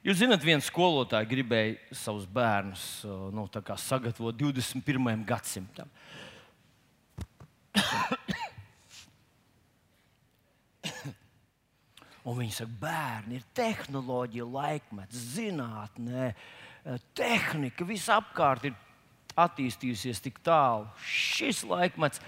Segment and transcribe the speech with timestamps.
[0.00, 2.84] Jūs zināt, viens skolotājs gribēja savus bērnus
[3.36, 3.42] nu,
[3.76, 5.24] sagatavot 21.
[5.28, 5.90] gadsimtam.
[12.24, 16.30] Un viņi saka, bērni ir tehnoloģija, laikmets, zinātnē,
[17.16, 18.76] tehnika, viss apkārt ir
[19.40, 20.88] attīstījusies tik tālu.
[21.04, 22.22] Šis laikmets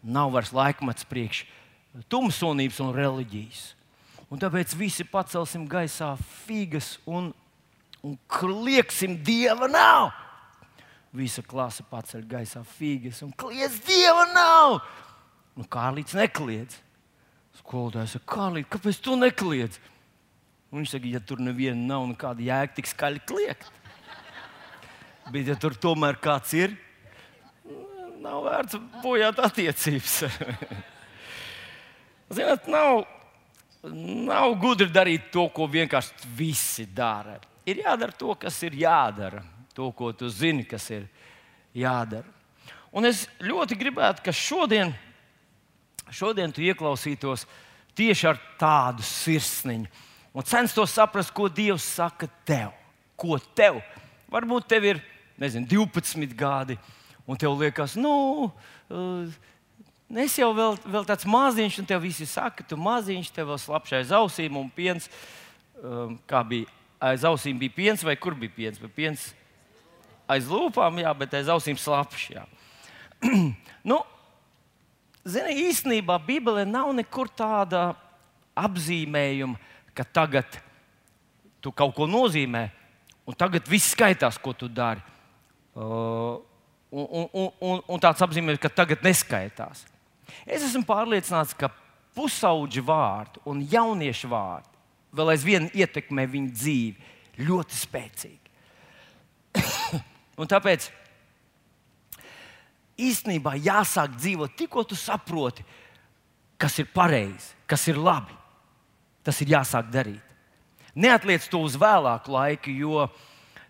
[0.00, 1.44] nav vairs laikmets priekš
[2.12, 3.62] tumsonības un reliģijas.
[4.30, 6.12] Un tāpēc visi pacelsim gaisā
[6.46, 7.32] figas un,
[8.06, 10.12] un klieksim, Dieva nav.
[11.10, 14.78] Visa klase paceļ gaisā figas un kliedz, Dieva nav.
[15.58, 16.78] Nu, Kārlīds nekliedz.
[17.58, 19.80] Skolotājs saka, Kārlīd, kāpēc tu nekliedz?
[20.70, 23.66] Un viņš saka, ja tur neviena nav, nekāda jēga tik skaļi kliegt.
[25.30, 26.78] Bet, ja tur tomēr kāds ir,
[28.22, 30.20] nav vērts bojāt attiecības.
[32.34, 33.02] Ziniet, nav,
[33.88, 37.38] nav gudri darīt to, ko vienkārši visi dara.
[37.68, 39.42] Ir jādara to, kas ir jādara,
[39.74, 41.06] to, ko tu zini, kas ir
[41.76, 42.26] jādara.
[42.92, 44.92] Un es ļoti gribētu, ka šodien,
[46.10, 47.46] šodien tu ieklausītos
[47.96, 52.74] tieši ar tādu sirsniņu un censtos saprast, ko Dievs saka tev.
[53.18, 53.80] Ko tev?
[54.30, 55.00] Varbūt tev ir
[55.40, 56.76] nezinu, 12 gadi,
[57.26, 58.50] un tev liekas, nu,
[58.90, 59.40] uh,
[60.18, 63.98] es jau vēl, vēl tāds maziņš, un tev visi saka, tu maziņš, tev vēl slapjš
[64.00, 65.06] aiz ausīm, un piens,
[65.78, 66.66] um, kā bija
[66.98, 68.80] aiz ausīm, bija piens, vai kur bija piens?
[68.82, 69.28] Bija piens
[70.30, 72.40] aiz lūpām, jā, bet aiz ausīm slapjš.
[73.90, 74.00] nu,
[75.20, 77.90] Zini, īstenībā Bībelē nav nekur tāda
[78.56, 79.58] apzīmējuma,
[79.94, 80.58] ka tagad
[81.60, 82.70] tu kaut ko nozīmē,
[83.28, 85.02] un tagad viss skaitās, ko tu dari.
[85.76, 86.40] Uh,
[86.90, 89.84] un, un, un, un tāds apzīmē, ka tagad neskaitās.
[90.46, 91.70] Es esmu pārliecināts, ka
[92.16, 94.68] pusauģi vārdi un jauniešu vārdi
[95.16, 98.50] vēl aizvien ietekmē viņu dzīvi ļoti spēcīgi.
[100.54, 100.90] tāpēc
[103.00, 105.64] īstenībā jāsāk dzīvot tikko tu saproti,
[106.60, 108.36] kas ir pareizi, kas ir labi.
[109.24, 110.22] Tas ir jāsāk darīt.
[110.96, 113.04] Neatliec to uz vēlāku laiku, jo,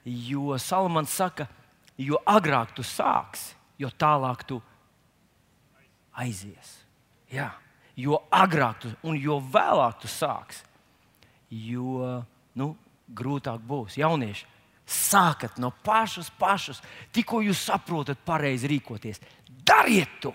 [0.06, 1.60] jo Salamans saka, ka
[2.00, 4.60] jo agrāk tu sāksi, jo tālāk tu
[6.18, 6.76] aizies.
[7.30, 7.50] Jā,
[7.94, 10.64] jo agrāk tu un jo vēlāk tu sāksi,
[11.50, 12.22] jo
[12.58, 12.72] nu,
[13.14, 13.98] grūtāk būs.
[14.00, 14.46] Jaunieši,
[14.90, 16.80] sākat no pašas, pašas,
[17.14, 19.22] tikko jūs saprotat pareizi rīkoties.
[19.66, 20.34] Dariet to!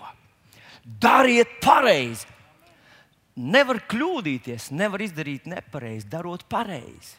[0.86, 2.28] Dariet pareizi!
[3.36, 7.18] Nevar kļūdīties, nevar izdarīt nepareizi, darot pareizi.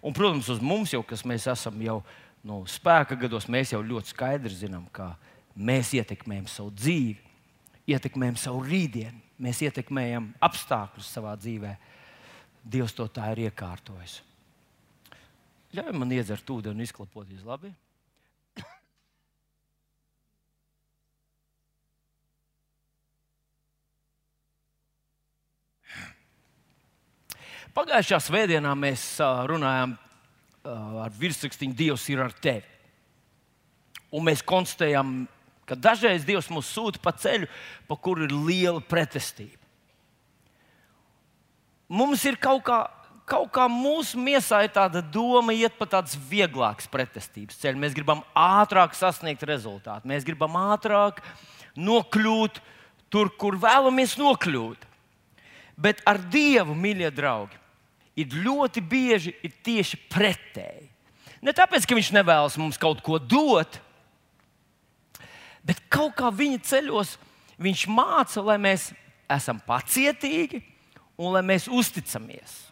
[0.00, 1.98] Un, protams, uz mums jau, kas mēs esam jau
[2.46, 5.16] nu, spēka gados, mēs jau ļoti skaidri zinām, ka
[5.56, 7.16] mēs ietekmējam savu dzīvi,
[7.90, 11.72] ietekmējam savu rītdienu, mēs ietekmējam apstākļus savā dzīvē.
[12.66, 14.14] Dievs to tā ir iekārtojis.
[15.76, 17.70] Ļauj man iedzert ūdeni un izklapoties labi.
[27.76, 29.02] Pagājušā svētdienā mēs
[29.50, 30.05] runājām
[30.66, 32.66] ar virsrakstu Dievs ir ar tevi.
[34.14, 35.26] Un mēs konstatējam,
[35.66, 37.48] ka dažreiz Dievs mūs sūta pa ceļu,
[37.88, 39.58] pa kuru ir liela pretestība.
[41.86, 42.78] Mums ir kaut kā,
[43.28, 47.82] kaut kā mūsu miesā ir tāda doma iet pa tādas vieglākas pretestības ceļu.
[47.82, 51.22] Mēs gribam ātrāk sasniegt rezultātu, mēs gribam ātrāk
[51.76, 52.58] nokļūt
[53.12, 54.82] tur, kur vēlamies nokļūt.
[55.76, 57.58] Bet ar Dievu, mīļie draugi,
[58.16, 60.88] ir ļoti bieži ir tieši pretēji.
[61.44, 63.78] Ne tāpēc, ka viņš nevēlas mums kaut ko dot,
[65.66, 67.16] bet kaut kā viņa ceļos
[67.60, 68.88] viņš māca, lai mēs
[69.32, 70.62] esam pacietīgi
[71.16, 72.64] un lai mēs uzticamies.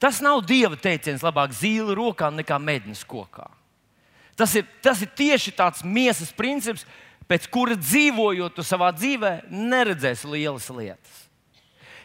[0.00, 3.46] Tas nav dieva teiciens, labāk zīle rokā nekā mednis kokā.
[4.34, 6.82] Tas ir, tas ir tieši tāds miesas princips,
[7.30, 11.23] pēc kura dzīvojot savā dzīvē, neredzēs lielas lietas.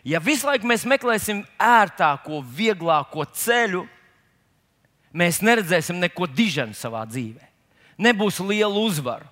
[0.08, 3.84] Ja visu laiku mēs meklēsim ērtāko, vieglāko ceļu,
[5.12, 7.48] mēs neredzēsim neko dižanu savā dzīvē.
[8.00, 9.28] Nebūs liela uzvara,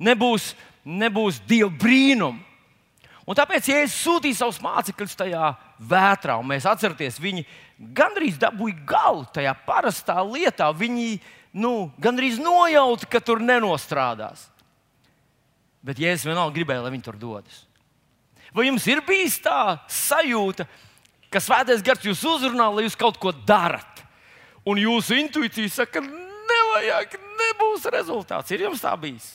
[0.00, 0.54] nebūs,
[0.84, 2.42] nebūs dieva brīnuma.
[3.26, 5.50] Un tāpēc, ja es sūtīju savus mācekļus tajā
[5.82, 7.42] vētrā, un mēs atceramies, viņi
[7.96, 11.18] gandrīz dabūja galu tajā parastā lietā, viņi
[11.58, 14.46] nu, gandrīz nojauta, ka tur nenostrādās.
[15.82, 17.65] Bet, ja es vienalga gribēju, lai viņi tur dodas,
[18.56, 20.64] Vai jums ir bijis tā sajūta,
[21.28, 24.00] ka svētais gars jūs uzrunā, lai jūs kaut ko darat?
[24.66, 28.54] Un jūsu intuīcija saka, nevajag, nebūs rezultāts.
[28.54, 29.34] Ir jums tā bijis?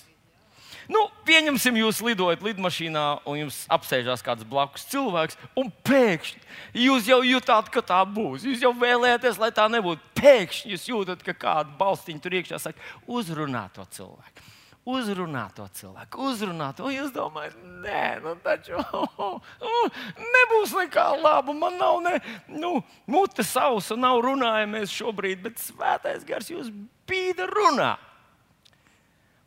[0.91, 7.21] Nu, pieņemsim, jūs lidojat lidmašīnā, un jums apsēžās kāds blakus cilvēks, un pēkšņi jūs jau
[7.23, 8.44] jutāt, ka tā būs.
[8.50, 10.01] Jūs jau vēlēties, lai tā nebūtu.
[10.18, 14.50] Pēkšņi jūs jūtat, ka kāda balstiņa tur iekšā saka, uzrunā to cilvēku.
[14.81, 16.89] Uzrunā to cilvēku, uzrunā to.
[16.89, 19.38] Jūs domājat, nē, nu taču oh,
[19.69, 21.54] oh, nebūs nekā laba.
[21.54, 22.16] Man nav ne
[22.50, 26.72] nu, mute sausa, nav runājamies šobrīd, bet svētais gars jūs
[27.06, 27.92] bīda runā.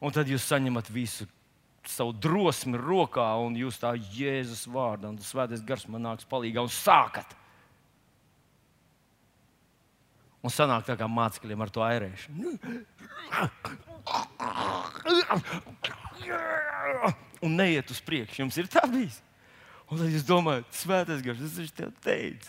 [0.04, 1.26] Un tad jūs saņemat visu
[1.90, 6.72] savu drosmi rokā, un jūs tā Jēzus vārdā, un svētais gars man nāks palīdzīgā, un
[6.72, 7.34] sākat.
[10.44, 12.54] Un sanāk tā kā mācekļiem ar to airēšanu.
[17.44, 18.42] Un neiet uz priekšu.
[18.44, 19.20] Jums ir tā bijis.
[19.90, 22.48] Un tad jūs domājat, svētais gars, tas viņš tev teica.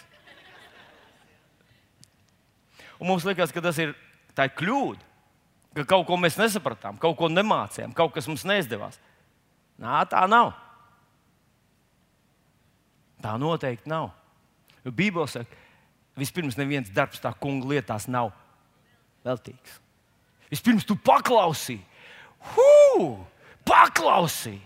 [2.95, 5.03] Un mums liekas, ka tas ir, ir kļūda
[5.75, 8.97] ka kaut ko mēs nesapratām, kaut ko nemācījām, kaut kas mums neizdevās.
[9.81, 10.53] Nā, tā nav.
[13.19, 14.13] Tā noteikti nav.
[14.85, 15.63] Bībelē saka,
[16.15, 18.31] vispirms neviens darbs tā kunga lietās nav
[19.25, 19.81] veltīgs.
[20.51, 21.81] Vispirms tu paklausīji,
[22.53, 23.25] Hū,
[23.65, 24.61] paklausīji.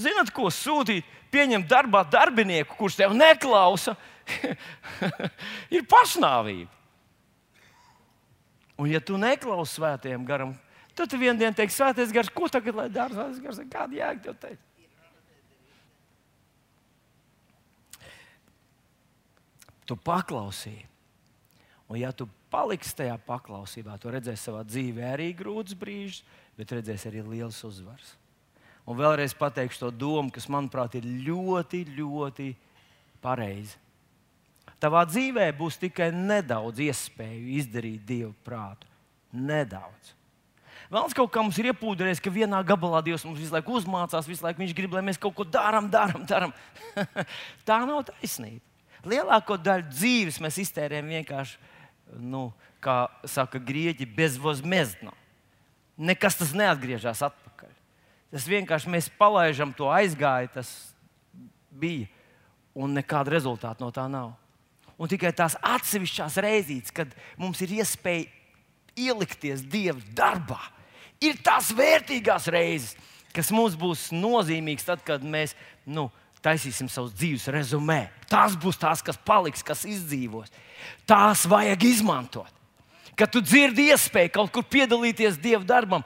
[0.00, 1.06] Zinat, ko sūtīt?
[1.30, 3.94] Pieņemt darbā darbinieku, kurš tev neklausa,
[5.76, 6.72] ir pašnāvība.
[8.80, 10.56] Un, ja tu neklausi svētajam garam,
[10.96, 13.12] tad tu vienā dienā teiksi, svētais gars, ko tagad lai dara?
[13.12, 14.66] Svētais gars, kāda jēga tev teikt?
[19.86, 20.86] Tu paklausīji.
[21.90, 26.24] Un, ja tu paliksi tajā paklausībā, tu redzēsi savā dzīvē arī grūtus brīžus,
[26.58, 28.16] bet redzēsi arī liels uzvars.
[28.88, 32.48] Un vēlreiz pateikšu to domu, kas, manuprāt, ir ļoti, ļoti
[33.22, 33.76] pareizi.
[34.80, 38.88] Tavā dzīvē būs tikai nedaudz iespēju izdarīt dievu prātu.
[39.36, 40.16] Nedaudz.
[40.90, 44.42] Vēlams kaut kā mums ir iepūdrējis, ka vienā gabalā Dievs mums visu laiku uzmācās, visu
[44.42, 46.54] laiku Viņš grib, lai mēs kaut ko darām, darām, darām.
[47.68, 48.64] Tā nav taisnība.
[49.06, 51.69] Lielāko daļu dzīves mēs iztērējam vienkārši,
[52.18, 52.48] nu,
[52.82, 55.12] kā saka grieķi, bezvozmezno.
[56.00, 57.72] Nekas tas neatgriežas atpakaļ.
[58.30, 60.70] Tas vienkārši mēs palaidām to aizgāju, tas
[61.70, 62.08] bija,
[62.74, 64.32] un nekāda rezultāta no tā nav.
[65.00, 68.28] Un tikai tās atsevišķās reizītes, kad mums ir iespēja
[69.00, 70.60] ielikties Dieva darbā,
[71.24, 72.96] ir tās vērtīgās reizes,
[73.34, 75.54] kas mums būs nozīmīgas tad, kad mēs
[75.88, 76.08] nu,
[76.44, 78.08] taisīsim savus dzīves rezumē.
[78.30, 80.52] Tās būs tās, kas paliks, kas izdzīvos.
[81.08, 82.50] Tās vajag izmantot.
[83.18, 86.04] Kad tu dzirdi iespēju kaut kur piedalīties Dieva darbam,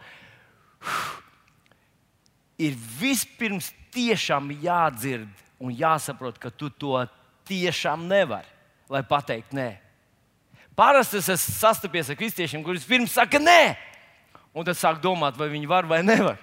[2.59, 5.31] ir vispirms tiešām jādzird
[5.63, 6.99] un jāsaprot, ka tu to
[7.47, 8.55] tiešām nevari
[8.89, 9.69] lai pateiktu nē.
[10.77, 13.77] Parasti es esmu sastapies ar kristiešiem, kuriem pirms saka nē,
[14.55, 16.41] un tad sāk domāt, vai viņi var vai nevar.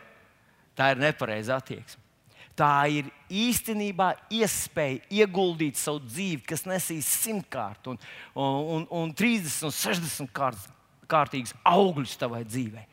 [0.78, 2.01] Tā ir nepareiza attieksme.
[2.58, 8.00] Tā ir īstenībā iespēja ieguldīt savu dzīvi, kas nesīs simtkārt un,
[8.36, 10.68] un, un, un 30 un 60 kārt,
[11.12, 12.86] kārtīgus augļus tavai dzīvei.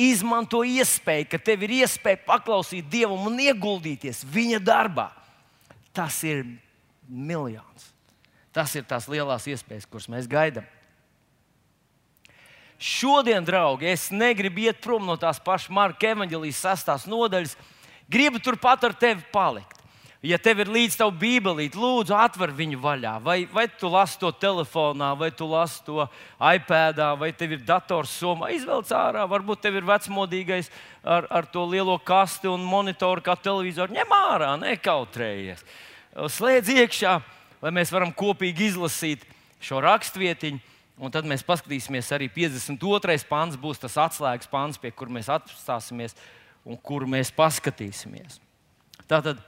[0.00, 5.10] Izmanto iespēju, ka tev ir iespēja paklausīt Dievam un ieguldīties Viņa darbā.
[5.96, 6.44] Tas ir
[7.08, 7.92] miljons.
[8.52, 10.64] Tas ir tās lielās iespējas, kuras mēs gaidām.
[12.76, 17.54] Šodien, draugi, es negribu iet prom no tās pašas Marka evanģelijas sastās nodaļas.
[18.10, 19.72] Gribu turpat ar tevi palikt.
[20.26, 23.12] Ja tev ir līdzi tava bībelīte, lūdzu, atver viņu vaļā.
[23.22, 26.06] Vai, vai tu lasi to telefonā, vai tu lasi to
[26.40, 29.26] iPad, vai tev ir dators somā, izvelc ārā.
[29.30, 30.72] Varbūt tev ir vecmodīgais
[31.04, 33.94] ar, ar to lielo kasti un monitoru kā televizoru.
[33.94, 35.62] Ņem ārā, nekautrējies.
[36.16, 37.18] Slēdz iekšā
[37.62, 39.26] lai mēs varam kopīgi izlasīt
[39.62, 40.62] šo rakstvietiņu.
[40.96, 43.18] Un tad mēs paskatīsimies arī 52.
[43.28, 46.16] pāns, būs tas atslēgas pāns, pie kur mēs apstāsimies
[46.66, 48.40] un kur mēs paskatīsimies.
[49.06, 49.38] Tātad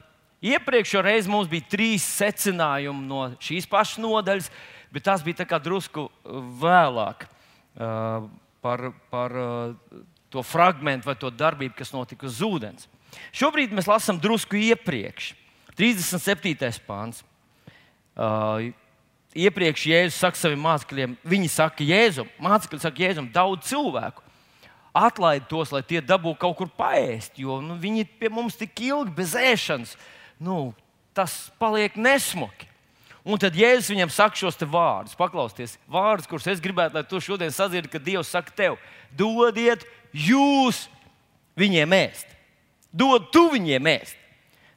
[0.44, 4.50] iepriekšējā reizē mums bija trīs secinājumi no šīs pašas nodaļas,
[4.94, 8.28] bet tās bija drusku uh, vēlāk uh,
[8.62, 12.88] par, par uh, to fragment vai to darbību, kas notika uz ūdens.
[13.32, 15.32] Šobrīd mēs lasām drusku iepriekš,
[15.78, 16.54] 37.
[16.86, 17.24] pāns.
[18.18, 18.70] Uh,
[19.38, 24.24] iepriekš Jēzus saka saviem mācekļiem, viņi saka Jēzum, mācekļi saka Jēzum, daudz cilvēku.
[24.98, 29.14] Atlaid tos, lai tie dabūtu kaut kur paēst, jo nu, viņi pie mums tik ilgi
[29.14, 29.94] bez ēšanas.
[30.42, 30.72] Nu,
[31.14, 32.66] tas paliek nesmuki.
[33.28, 37.52] Un tad Jēzus viņam saka šos vārdus, paklausieties, vārdus, kurus es gribētu, lai tu šodien
[37.52, 38.78] sadzirdi, kad Dievs saka tev,
[39.12, 39.84] dodiet
[40.16, 40.86] jūs
[41.58, 42.30] viņiem ēst.
[42.88, 44.16] Dod tu viņiem ēst.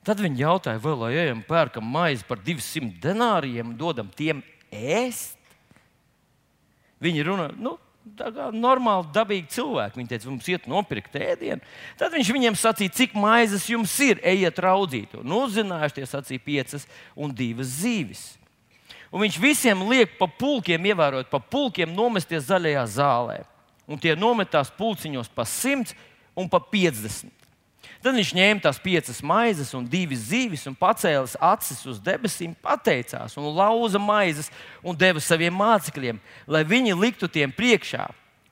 [0.04, 4.42] Tad viņi jautāja, vai lai ejam pērkam maizi par 200 denāriem dodam tiem
[4.74, 5.38] ēst.
[7.02, 7.78] Viņi runā, nu,
[8.56, 10.00] normāli, dabīgi cilvēki.
[10.00, 11.62] Viņi teica, mums iet nopirkt ēdienu.
[12.00, 15.16] Tad viņš viņiem sacīja, cik maizes jums ir, ejiet raudzīt.
[15.22, 18.24] Un uzzinājuši, tie sacīja piecas un divas zīves.
[19.12, 23.42] Un viņš visiem liek pa pulkiem, ievērot pa pulkiem, nomesties zaļajā zālē.
[23.92, 25.96] Un tie nometās pulciņos pa simts
[26.38, 27.41] un pa piecdesmit.
[28.02, 33.38] Tad viņš ņēma tās piecas maizes un divas zīves un pacēlis acis uz debesīm, pateicās
[33.38, 34.50] un lauza maizes
[34.82, 36.18] un deva saviem mācekļiem,
[36.50, 38.08] lai viņi liktu tiem priekšā.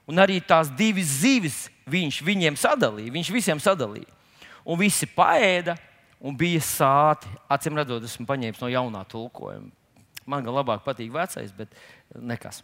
[0.09, 1.57] Un arī tās divas zīves
[1.89, 3.13] viņš viņiem sadalīja.
[3.13, 4.09] Viņš visiem sadalīja.
[4.65, 5.75] Un visi paēda
[6.21, 7.29] un bija sāti.
[7.49, 9.69] Acīm redzot, esmu paņēmis no jaunā tulkojuma.
[10.29, 11.73] Man gan labāk patīk vecais, bet
[12.13, 12.61] nekas.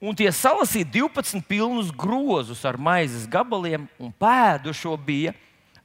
[0.00, 5.34] Un tie salasīja 12 pilnus grozus ar maizes gabaliem, un pēdušo bija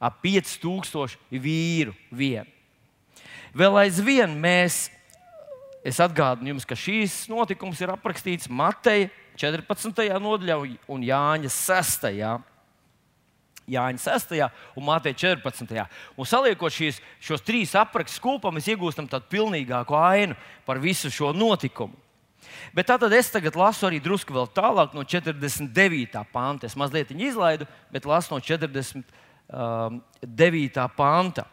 [0.06, 2.46] ap 5000 vīru vien.
[3.56, 4.86] Vēl aizvien mēs,
[5.86, 10.06] es atgādinu jums, ka šīs notikums ir aprakstīts Mateja 14.
[10.20, 10.58] nodaļā
[10.92, 12.12] un Jāņa 6.
[13.66, 14.34] Jāņa 6.
[14.78, 15.86] un Mātei 14.
[16.16, 20.36] Un saliekot šīs, šos trīs aprakstus kopā, mēs iegūstam tādu pilnīgāku ainu
[20.68, 21.96] par visu šo notikumu.
[22.76, 26.22] Bet tātad es tagad lasu arī drusku tālāk no 49.
[26.32, 26.68] panta.
[26.68, 28.40] Es mazliet izlaidu, bet lasu no
[29.50, 30.02] 40.
[30.22, 30.76] 9.
[30.76, 31.46] Um, panta.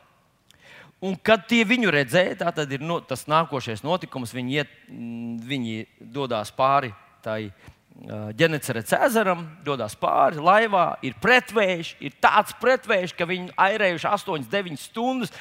[1.04, 4.32] Un kad tie viņu redzēja, tā tad ir no, tas nākošais notikums.
[4.34, 5.76] Viņi, iet, mm, viņi
[6.16, 13.28] dodas pāri tai uh, ģenecerēts ezeram, dodas pāri laivā, ir pretvējš, ir tāds pretvējš, ka
[13.28, 15.36] viņi airējuši 8, 9 stundas,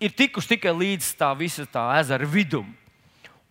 [0.00, 2.72] ir tikuši tikai līdz tā visa tā ezera vidum.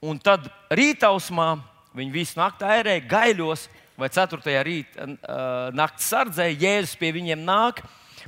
[0.04, 1.54] Un tad rītausmā
[1.94, 3.70] viņi visu naktī airēja gaļos,
[4.00, 4.56] vai 4.
[4.66, 7.84] rītā uh, naktas sardzē, Jēzus pie viņiem nāk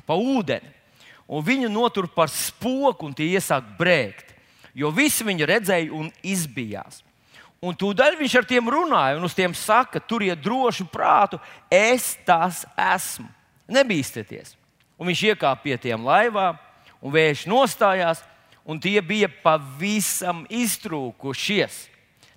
[0.06, 0.72] pa ūdeni.
[1.26, 4.36] Un viņu notur par spoku, un tie iesāk brēkt.
[4.78, 7.02] Jo visi viņu redzēja un izbijās.
[7.66, 11.40] Un tūdaļ viņš ar tiem runāja, un uz tiem saka, turiet drošu prātu,
[11.72, 13.26] es tas esmu.
[13.72, 14.54] Nebīsties.
[15.00, 16.52] Un viņš iekāpa pie tiem laivā,
[17.02, 18.22] un vējš nostājās,
[18.68, 21.86] un tie bija pavisam iztrūkušies.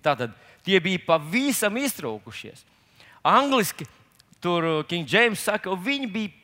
[0.04, 0.32] Tātad
[0.64, 2.64] tie bija pavisam iztrūkušies.
[3.28, 3.86] Angliski
[4.40, 6.34] tur uh, King James saka, viņi bija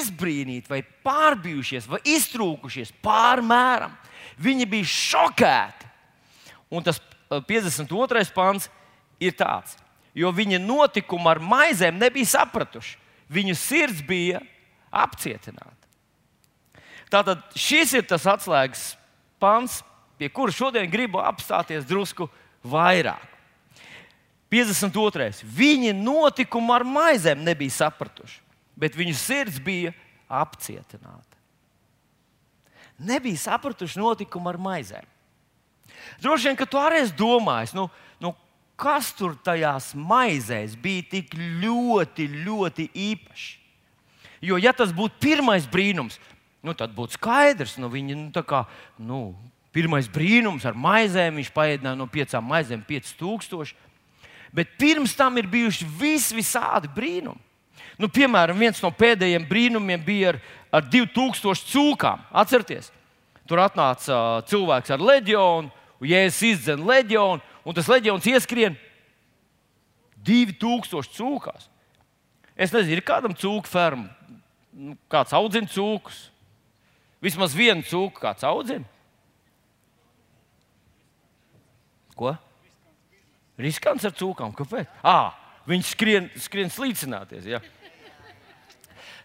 [0.00, 3.92] izbrīnīti, vai pārbijušies, vai iztrūkušies pārmēram.
[4.40, 5.90] Viņi bija šokēti.
[6.74, 7.00] Un tas
[7.30, 8.24] 52.
[8.24, 8.68] Uh, pāns
[9.22, 9.76] ir tāds,
[10.16, 12.96] jo viņi notikumu ar maizēm nebija sapratuši.
[13.32, 14.40] Viņu sirds bija
[14.94, 15.72] apcietināta.
[17.12, 18.94] Tātad šis ir tas atslēgas
[19.42, 19.82] pāns,
[20.18, 22.26] pie kura šodien gribu apstāties drusku
[22.64, 23.33] vairāk.
[24.54, 25.42] 52.
[25.56, 28.38] Viņi notikumu ar maizēm nebija sapratuši,
[28.78, 29.90] bet viņu sirds bija
[30.30, 31.34] apcietināta.
[33.02, 35.10] Nebija sapratuši notikumu ar maizēm.
[36.22, 37.88] Droši vien, ka tu arī esi domājis, nu,
[38.22, 38.30] nu,
[38.78, 43.48] kas tur tajās maizēs bija tik ļoti, ļoti īpašs.
[44.44, 46.18] Jo, ja tas būtu pirmais brīnums,
[46.62, 48.64] nu, tad būtu skaidrs, nu, viņi nu, kā,
[49.00, 49.20] nu,
[49.74, 53.74] pirmais brīnums ar maizēm, viņš paēdināja no piecām maizēm 5000.
[54.54, 57.40] Bet pirms tam ir bijuši vis, visādi brīnumi.
[57.98, 60.38] Nu, piemēram, viens no pēdējiem brīnumiem bija ar,
[60.78, 62.22] ar 2000 cūkām.
[62.34, 62.90] Atcerieties,
[63.50, 68.78] tur atnāca uh, cilvēks ar leģionu, un jēzus izdzēra leģionu, un tas leģions ieskrien
[70.26, 71.68] 2000 cūkās.
[72.54, 74.10] Es nezinu, ir kādam cūku ferma,
[74.70, 76.28] nu, kāds audzina cūkus.
[77.24, 78.86] Vismaz vienu cūku kāds audzina.
[82.14, 82.34] Ko?
[83.60, 84.54] Riskants ar cūkām.
[84.56, 84.90] Kāpēc?
[85.06, 85.34] À,
[85.68, 87.46] viņi skrien, skrien slīcināties.
[87.46, 87.60] Ja?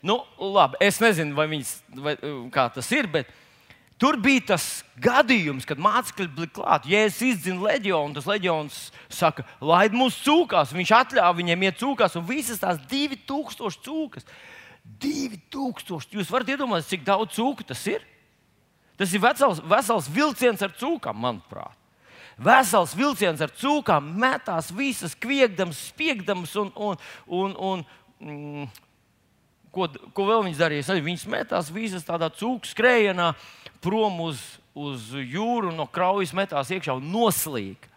[0.05, 2.15] Nu, labi, es nezinu, vai viņas, vai,
[2.53, 3.31] kā tas ir, bet
[3.99, 4.67] tur bija tas
[5.01, 6.93] gadījums, kad mācekļi bija klāti.
[6.93, 8.77] Jēzus izdzina leģionu, tas leģions
[9.11, 10.75] saka, laid mūsu cūkās.
[10.77, 14.29] Viņš atļāva viņiem iet cūkās, un visas tās 2000 cūkas.
[15.01, 16.15] 2000.
[16.15, 18.05] Jūs varat iedomāties, cik daudz cūku tas ir?
[18.99, 21.78] Tas ir vesels, vesels vilciens ar cūkām, manuprāt
[22.39, 27.83] vesels vilciens ar cūkām, metās visas, kviekdams, spiegdams un, un, un, un
[28.23, 28.69] mm,
[29.75, 30.97] ko, ko vēl viņas darīja?
[31.05, 33.33] Viņas metās visas tādā cūku skrējienā
[33.83, 34.41] prom uz,
[34.75, 37.89] uz jūru, no kraujas metās iekšā un noslīd.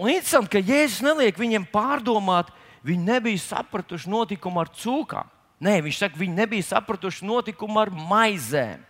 [0.00, 2.50] Un interesanti, ka Jēzus neliek viņiem pārdomāt,
[2.84, 5.30] viņi nebija sapratuši notikumu ar cūkām.
[5.64, 8.82] Nē, viņš saka, viņi nebija sapratuši notikumu ar maizēm.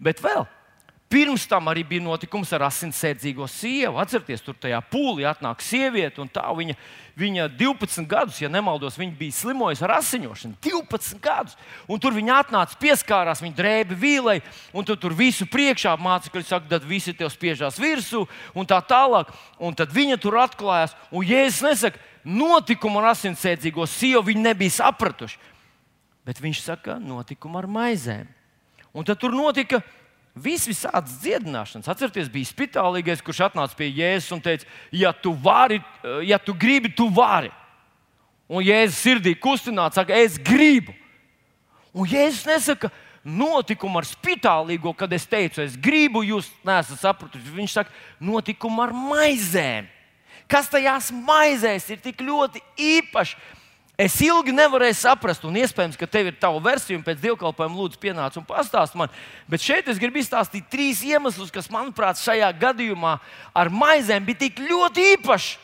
[0.00, 0.44] Bet vēl
[1.10, 3.98] Pirms tam arī bija notikums ar asinsēdzīgo sievu.
[3.98, 6.76] Atcerieties, tur tajā pūlī atnāk sieviete, un tā viņa,
[7.18, 10.60] viņa 12 gadus, ja nemaldos, viņa bija slimojusi ar asiņošanu.
[10.62, 11.58] 12 gadus.
[11.90, 14.38] Un tur viņa atnāca, pieskārās, viņa drēba vīlei,
[14.70, 18.22] un tu tur visu priekšā mācekļi saka, tad visi tev spiežās virsū,
[18.54, 19.34] un tā tālāk.
[19.58, 25.42] Un tad viņa tur atklājās, un Jēzus nesaka, notikumu ar asinsēdzīgo sievu viņi nebija sapratuši.
[26.22, 28.30] Bet viņš saka, notikumu ar maizēm.
[28.94, 29.82] Un tad tur notika
[30.34, 31.88] viss visādas dziedināšanas.
[31.90, 35.80] Atcerieties, bija spitālīgais, kurš atnāca pie Jēzus un teica, ja tu vari,
[36.26, 37.50] ja tu gribi, tu vari.
[38.50, 40.94] Un Jēzus sirdī kustināt, saka, es gribu.
[41.94, 42.90] Un Jēzus nesaka,
[43.24, 47.56] notikumu ar spitālīgo, kad es teicu, es gribu, jūs nesat sapratuši.
[47.56, 49.90] Viņš saka, notikumu ar maizēm.
[50.50, 53.36] Kas tajās maizēs ir tik ļoti īpašs?
[54.00, 57.98] Es ilgi nevarēju saprast, un iespējams, ka tev ir tava versija, un pēc dievkalpojuma lūdzu
[58.00, 59.12] pienāc un pastāst man.
[59.50, 63.18] Bet šeit es gribu izstāstīt trīs iemeslus, kas, manuprāt, šajā gadījumā
[63.52, 65.58] ar maizēm bija tik ļoti īpaši.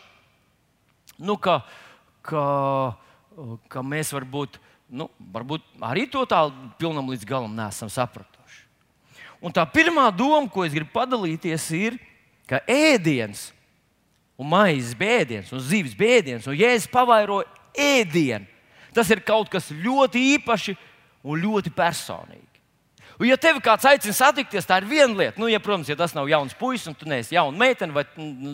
[1.17, 1.63] Nu, ka,
[2.27, 2.45] ka,
[3.73, 4.61] ka mēs varbūt,
[4.93, 6.45] nu, varbūt arī to tā
[6.77, 8.67] pilnam līdz galam nesam sapratuši.
[9.41, 11.97] Un tā pirmā doma, ko es gribu padalīties, ir,
[12.45, 13.49] ka ēdiens
[14.37, 18.47] un maizes bēdiens un zivis bēdiens, un jēzus pavairoja ēdienu.
[18.97, 20.75] Tas ir kaut kas ļoti īpašs
[21.27, 22.57] un ļoti personīgs.
[23.17, 25.41] Un, ja tevi kāds aicina satikties, tā ir viena lieta.
[25.41, 28.05] Nu, ja, protams, ja tas nav jauns puisis, un tu neesi jauna meitene vai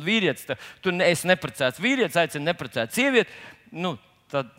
[0.05, 3.35] vīrietis, tad tu esi neprecēts vīrietis, aicina neprecēt sievieti.
[3.75, 3.97] Nu,
[4.31, 4.53] tad...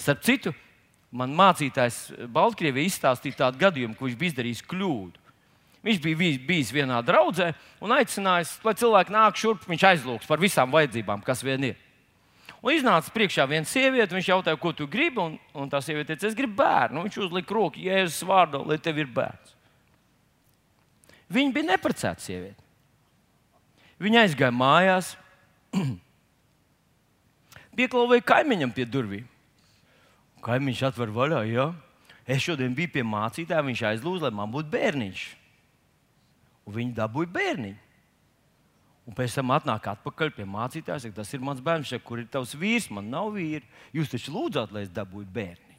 [0.00, 0.54] Starp citu,
[1.12, 5.19] man mācītājs Baltkrievijā izstāstīja tādu gadījumu, ka viņš bija izdarījis kļūdu.
[5.80, 10.72] Viņš bija bijis vienā draudzē un aicinājis, lai cilvēki nāk šurp, viņš aizlūgs par visām
[10.74, 11.78] vajadzībām, kas vien ir.
[12.60, 16.28] Un iznāca priekšā viena sieviete, viņš jautāja, ko tu gribi, un, un tā sieviete teica,
[16.28, 17.06] es gribu bērnu.
[17.06, 19.56] Viņš uzlika roku Jēzus vārdā, lai tev ir bērns.
[21.32, 22.60] Viņa bija neprecēta sieviete.
[24.04, 25.14] Viņa aizgāja mājās,
[27.80, 29.24] pieklāvēja kaimiņam pie durvīm.
[30.44, 31.70] Kaimiņš atver vaļā, jā.
[32.28, 35.28] Es šodien biju pie mācītāja, viņš aizlūdza, lai man būtu bērniņš
[36.66, 37.86] un viņi dabūja bērniņu.
[39.08, 42.28] Un pēc tam atnāk atpakaļ pie mācītāja, saka, tas ir mans bērns, šeit, kur ir
[42.30, 43.64] tavs vīrs, man nav vīra.
[43.96, 45.70] Jūs taču lūdzāt, lai es dabūju bērnu.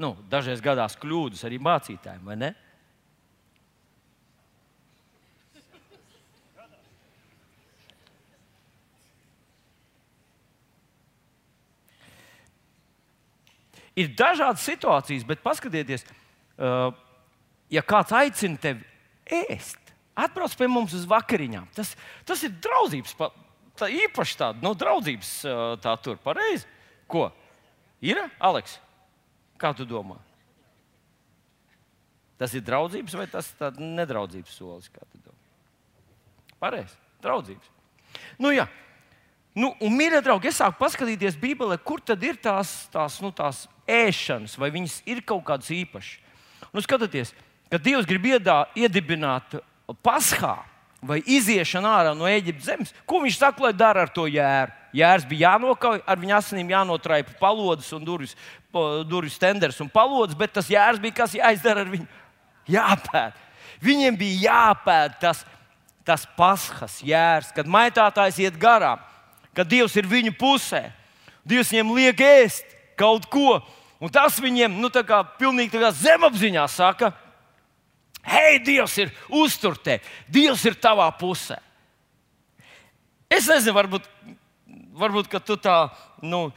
[0.00, 2.54] Nu, dažreiz gadās kļūdas arī mācītājiem, vai ne?
[13.92, 16.06] Ir dažādas situācijas, bet paskatieties,
[16.56, 16.94] uh,
[17.72, 18.84] ja kāds aicina tevi
[19.32, 19.80] ēst,
[20.18, 21.70] atbrauc pie mums uz vakariņām.
[21.76, 21.94] Tas,
[22.28, 23.14] tas ir draudzības,
[23.80, 25.32] tā īpaši tāda no nu, draudzības
[25.84, 26.68] tā tur pareizi.
[27.10, 27.30] Ko?
[28.04, 28.78] Ir, Aleks?
[29.60, 30.18] Kā tu domā?
[32.40, 34.90] Tas ir draudzības vai tas ir nedraudzības solis?
[36.62, 37.68] Pareizi, draudzības.
[38.38, 38.66] Nu, jā.
[39.52, 43.66] Nu, un, mīļie draugi, es sāku paskatīties Bībelē, kur tad ir tās, tās, nu, tās
[43.90, 46.18] ēšanas, vai viņas ir kaut kādas īpašas.
[46.72, 47.34] Nu, skatieties,
[47.72, 49.56] kad Dievs grib iedā, iedibināt
[50.04, 50.58] paskā
[51.02, 54.74] vai iziešanu ārā no Eģiptes zemes, ko viņš saka, lai dara ar to jēru?
[54.92, 58.36] Jērs bija jānokauj, ar viņa asinīm jānotraipa palodas un durvis,
[59.08, 62.04] durvis tenders un palodas, bet tas jērs bija kas jāizdara ar viņu.
[62.68, 63.40] Jāpēta.
[63.82, 65.40] Viņiem bija jāpēta tas,
[66.06, 69.00] tas paskas jērs, kad maitātājs iet garām,
[69.56, 70.84] kad Dievs ir viņu pusē.
[71.42, 73.58] Dievs viņiem liek ēst kaut ko,
[73.98, 74.92] un tas viņiem nu,
[75.40, 77.14] pilnīgi zemapziņā saka,
[78.22, 79.98] Hei, Dievs ir uztur te,
[80.30, 81.58] Dievs ir tavā pusē.
[83.32, 84.06] Es nezinu, varbūt,
[84.98, 85.76] varbūt tu tā,
[86.22, 86.50] nu,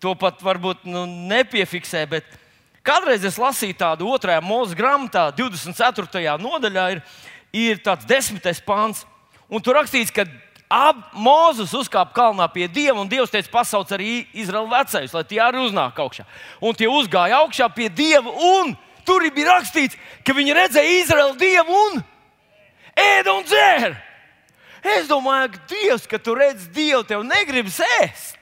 [0.00, 2.28] to pat varbūt, nu, nepiefiksē, bet
[2.86, 6.36] kādreiz es lasīju tādu otrajā mūža grāmatā, 24.
[6.40, 7.02] nodaļā, ir,
[7.52, 9.04] ir tāds desmitais pāns.
[9.50, 10.24] Un tur rakstīts, ka
[11.18, 15.64] Mozus uzkāpa kalnā pie Dieva, un Dievs teica, pasauc arī Izraēlu vecais, lai tie arī
[15.64, 16.22] uznāk augšā.
[16.62, 21.80] Un tie uzgāja augšā pie Dieva, un Tur bija rakstīts, ka viņi redzēja Izraēlu dievu
[21.86, 22.02] un
[22.96, 23.94] ēda un dzēra.
[24.80, 28.40] Es domāju, ka Dievs, ka tu redz Dievu, tev negribas ēst.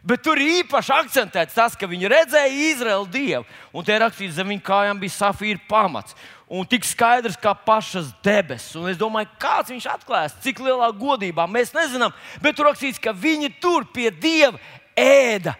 [0.00, 3.44] Bet tur ir īpaši akcentēts tas, ka viņi redzēja Izraēlu dievu.
[3.76, 6.16] Un te rakstīts, zem viņa kājām bija safīra pamats.
[6.50, 8.72] Un tik skaidrs kā pašas debesis.
[8.80, 12.16] Un es domāju, kāds viņš atklās, cik lielā godībā mēs nezinām.
[12.40, 14.56] Bet tur rakstīts, ka viņi tur pie dieva
[14.96, 15.54] ēda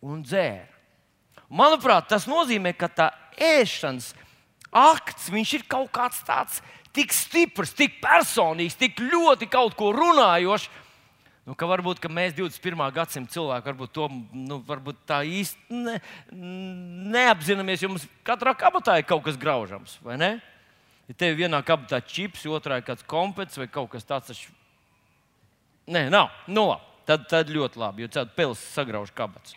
[0.00, 0.72] un dzēra.
[1.46, 4.12] Manuprāt, tas nozīmē, ka tā ēšanas
[4.76, 6.62] akts ir kaut kāds tāds
[6.96, 10.68] tik stiprs, tik personīgs, tik ļoti kaut ko runājošs.
[11.46, 12.80] Nu, ka varbūt ka mēs 21.
[12.90, 16.00] gadsimta cilvēki varbūt to nu, varbūt tā īsti ne,
[17.12, 20.00] neapzināmies, jo mums katrā kabatā ir kaut kas graužams.
[20.02, 24.46] Ja tev vienā kabatā ir čips, otrā ir kāds kompets vai kaut kas tāds, tas
[25.86, 26.32] Nē, nav.
[26.50, 26.82] Nu, labi.
[27.06, 29.54] tad, tad ļoti labi, jo tāda pils sagrauž kabatas.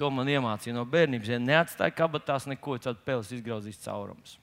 [0.00, 1.32] To man iemācīja no bērnības.
[1.34, 4.38] Ja neatstāja kabatās neko, tad pēles izgrauzīs caurums.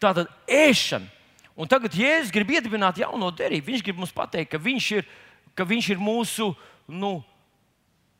[0.00, 1.10] Tā tad ēšana.
[1.52, 3.68] Un tagad Jēzus grib iedibināt jauno derību.
[3.68, 5.06] Viņš grib mums pateikt, ka viņš ir,
[5.54, 6.48] ka viņš ir mūsu
[6.88, 7.18] nu,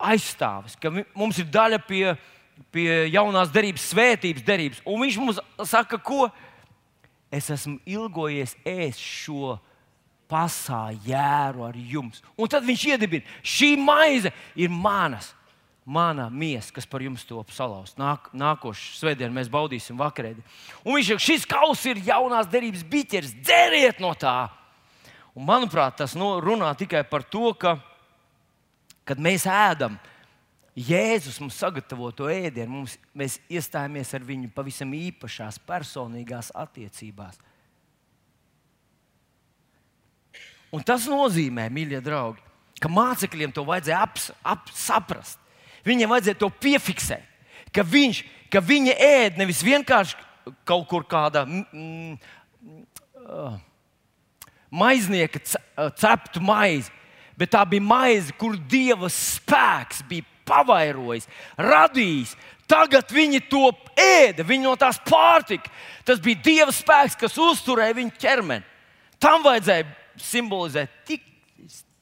[0.02, 2.04] aizstāvis, ka vi, mums ir daļa pie,
[2.74, 4.82] pie jaunās derības, svētības derības.
[4.84, 6.26] Un viņš mums saka, ko
[7.32, 9.56] es esmu ilgojies ēst šo
[10.28, 12.20] pasā jēru ar jums.
[12.36, 15.32] Un tad viņš iedibina, šī maize ir manas
[15.84, 17.98] mana miesa, kas par jums top salauzt.
[17.98, 20.44] Nāk, nākošais svētdien mēs baudīsim vakarēdi.
[20.84, 24.52] Un viņš saka, šis kauss ir jaunās derības biķers, dzeriet no tā!
[25.32, 27.78] Un, manuprāt, tas nu, runā tikai par to, ka,
[29.08, 29.98] kad mēs ēdam,
[30.72, 37.36] Jēzus mums sagatavo to ēdienu, mums, mēs iestājamies ar viņu pavisam īpašās, personīgās attiecībās.
[40.72, 42.40] Un tas nozīmē, mīļie draugi,
[42.80, 44.16] ka mācekļiem to vajadzēja ap,
[44.48, 45.41] ap, saprast.
[45.86, 47.24] Viņam vajadzēja to piefiksēt,
[47.74, 50.18] ka, viņš, ka viņa ēd nevis vienkārši
[50.68, 52.16] kaut kur kādā mm,
[53.22, 53.56] uh,
[54.70, 55.42] maiznieka
[55.98, 56.92] ceptu maizi,
[57.38, 62.36] bet tā bija maize, kur Dieva spēks bija pavairojis, radījis.
[62.70, 63.66] Tagad viņi to
[63.98, 65.68] ēda, viņi no tās pārtika.
[66.06, 68.64] Tas bija Dieva spēks, kas uzturēja viņu ķermeni.
[69.20, 69.86] Tam vajadzēja
[70.22, 71.26] simbolizēt tik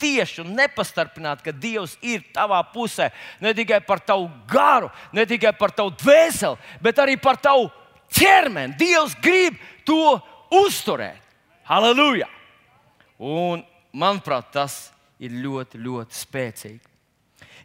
[0.00, 3.10] tieši un nepastarpināti, ka Dievs ir tavā pusē.
[3.40, 7.68] Ne tikai par tavu garu, ne tikai par tavu dvēseli, bet arī par tavu
[8.16, 8.76] ķermeni.
[8.80, 9.58] Dievs grib
[9.88, 10.18] to
[10.62, 11.20] uzturēt.
[11.70, 12.26] Halleluja!
[13.20, 14.88] Un, manuprāt, tas
[15.20, 16.90] ir ļoti, ļoti spēcīgi.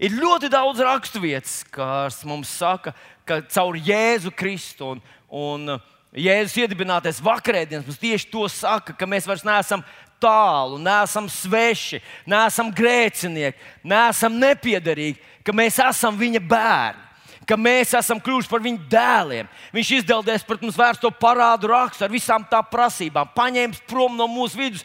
[0.04, 2.92] Ir ļoti daudz raksturvietas, kas mums saka,
[3.24, 5.78] ka caur Jēzu Kristu un, un
[6.16, 9.84] Jēzus iedibinātais vakarēdienas mums tieši to saka, ka mēs vairs neesam
[10.26, 17.02] tālu, neesam sveši, neesam grēcinieki, neesam nepiederīgi, ka mēs esam viņa bērni.
[17.46, 19.50] Ka mēs esam kļuvuši par viņa dēliem.
[19.76, 24.58] Viņš izdeldēs pret mums vērsto parādu rakstu ar visām tā prasībām, paņēmis prom no mūsu
[24.58, 24.82] vidus.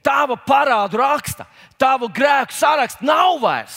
[0.00, 1.44] Tava parādu raksta,
[1.76, 3.76] tavu grēku sarakstu nav vairs.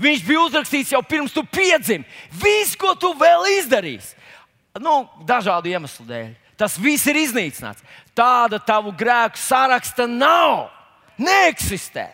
[0.00, 2.08] Viņš bija uzrakstīts jau pirms tu piedzimi.
[2.40, 4.16] Viss, ko tu vēl izdarīsi,
[4.80, 6.30] nu, dažādu iemeslu dēļ.
[6.56, 7.82] Tas viss ir iznīcināts.
[8.16, 10.68] Tāda tavu grēku saraksta nav.
[11.20, 12.08] Neeksistē.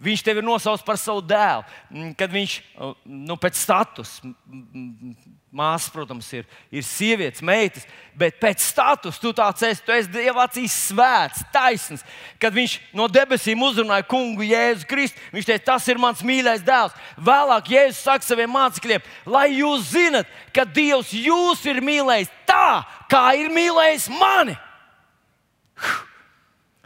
[0.00, 1.64] Viņš tevi ir nosaucis par savu dēlu.
[1.92, 2.54] Mm, kad viņš
[3.04, 4.30] nu, pēc statusa,
[5.52, 7.84] māsas, protams, ir, ir sievietes, meitas,
[8.16, 12.06] bet pēc statusa tu tāds esi, tu esi Dieva acīs svēts, taisns.
[12.40, 16.96] Kad viņš no debesīm uzrunāja kungu Jēzu Kristu, viņš teica, tas ir mans mīļais dēls.
[17.20, 22.80] Vēlāk Jēzus saka saviem mācekļiem, lai jūs zinat, ka Dievs jūs ir mīlējis tā,
[23.12, 24.56] kā ir mīlējis mani.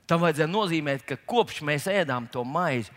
[0.09, 2.93] Tam vajadzēja nozīmēt, ka kopš mēs ēdām to maizi,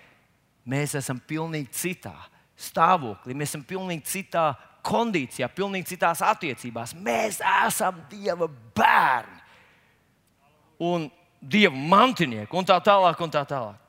[0.67, 2.15] mēs esam pilnīgi citā
[2.57, 4.49] stāvoklī, mēs esam pilnīgi citā
[4.88, 6.95] kondīcijā, pilnīgi citās attiecībās.
[6.95, 9.41] Mēs esam Dieva bērni
[10.83, 11.10] un
[11.41, 13.19] Dieva mantinieki un tā tālāk.
[13.21, 13.87] Un tā tālāk.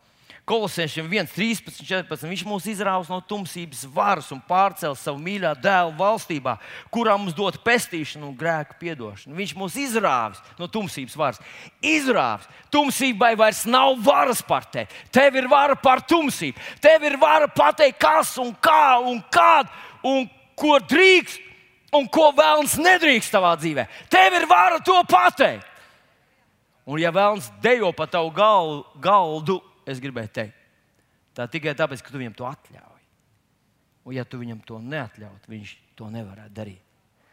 [0.49, 2.25] Kolosiešiem 1, 13, 14.
[2.25, 6.55] Viņš mūs izrāvis no tumsības varas un pārcēlis savu mīļā dēla valstībā,
[6.95, 9.37] kurā mums dod pestīšanu un grēku piedošanu.
[9.37, 11.43] Viņš mūs izrāvis no tumsības varas.
[11.85, 12.49] Izrāvis.
[12.73, 14.89] Tumsībai vairs nav varas par tevi.
[15.13, 16.65] Tev ir vara par tumsību.
[16.81, 19.69] Tev ir vara pateikt, kas un kā un kādu
[20.09, 21.45] un ko drīkst
[21.93, 23.85] un ko vēlams nedrīkst tavā dzīvē.
[24.09, 25.67] Tev ir vara to pateikt.
[26.89, 30.67] Un, ja vēlams dejo pa tavu galdu es gribēju teikt.
[31.37, 33.03] Tā tikai tāpēc, ka tu viņam to atļauj.
[34.09, 36.85] Un, ja tu viņam to neatļautu, viņš to nevarētu darīt.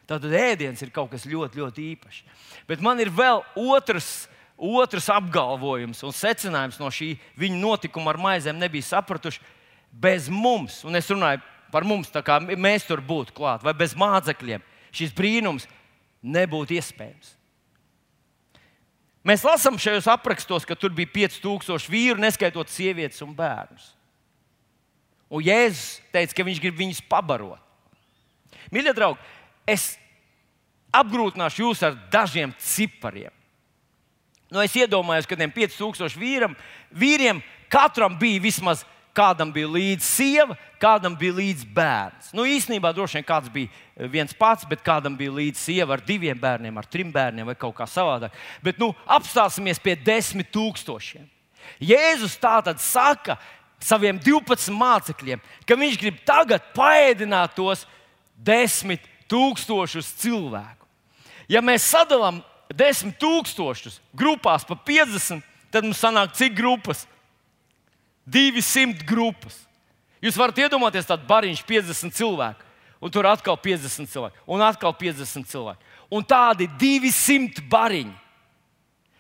[0.06, 2.26] Tātad ēdiens ir kaut kas ļoti, ļoti īpašs.
[2.70, 8.60] Bet man ir vēl otrs, otrs apgalvojums un secinājums no šī viņa notikuma ar maizēm.
[8.62, 9.42] Nebija sapratuši,
[9.90, 11.42] bez mums, un es runāju
[11.74, 14.62] par mums, kā mēs tur būtu klāt, vai bez mācekļiem,
[14.96, 15.66] šis brīnums
[16.22, 17.34] nebūtu iespējams.
[19.26, 23.90] Mēs lasām šajos aprakstos, ka tur bija 5000 vīru, neskaitot sievietes un bērnus.
[25.34, 27.62] Un Jēzus teica, ka viņš grib viņus pabarot.
[28.74, 29.22] Mīļie draugi,
[29.70, 29.96] es
[30.94, 33.34] apgrūtināšu jūs ar dažiem cipariem.
[34.54, 36.54] Nu, es iedomājos, ka tiem 5000 vīram,
[36.94, 37.42] vīriem
[37.74, 38.86] katram bija vismaz
[39.16, 42.32] kādam bija līdzi sieva, kādam bija līdzi bērns.
[42.36, 46.04] Nu, īsnībā droši vien kāds bija eh, viens pats, bet kādam bija līdzi sieva ar
[46.06, 48.36] diviem bērniem, ar trim bērniem vai kaut kā savādāk.
[48.66, 51.26] Bet nu, apstāsimies pie desmit tūkstošiem.
[51.82, 53.40] Jēzus tā tad saka
[53.82, 57.86] saviem 12 mācekļiem, ka viņš grib tagad paēdināt tos
[58.36, 60.86] desmit tūkstošus cilvēku.
[61.50, 62.42] Ja mēs sadalām
[62.74, 67.06] desmit tūkstošus grupās pa 50, tad mums sanāk cik grupas?
[68.26, 69.58] 200 grupas.
[70.24, 72.64] Jūs varat iedomāties tādu bariņu, 50 cilvēku,
[73.04, 75.92] un tur atkal 50 cilvēku, un atkal 50 cilvēku.
[76.14, 78.14] Un tādi 200 bariņi.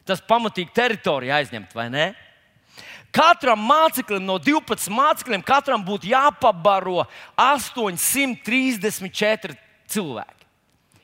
[0.05, 2.13] Tas pamatīgi teritorija aizņemt, vai ne?
[3.15, 7.05] Katram māceklim no 12 mācekļiem katram būtu jāpabaro
[7.39, 9.55] 834
[9.87, 10.45] cilvēki.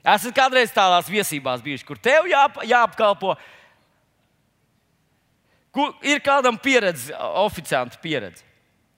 [0.01, 3.35] Esat kādreiz tādās viesībās bijuši, kur tev jāp, jāapkalpo.
[6.03, 8.43] Ir kādam pieredze, oficiāla pieredze?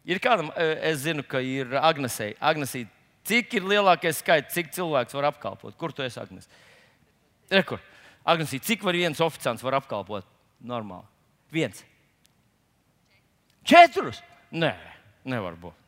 [0.10, 2.34] Ir kādam, e, es zinu, ka ir Agnesei.
[2.42, 2.88] Agnesī,
[3.30, 5.78] cik ir lielākais skaits, cik cilvēks var apkalpot?
[5.80, 6.50] Kur tu esi Agnes?
[7.52, 7.80] Rekur.
[8.26, 10.28] Agnesī, cik var viens oficiāls var apkalpot
[10.66, 11.08] normāli?
[11.54, 11.86] Viens.
[13.64, 14.20] Četrus?
[14.52, 14.74] Nē,
[15.30, 15.80] nevar būt.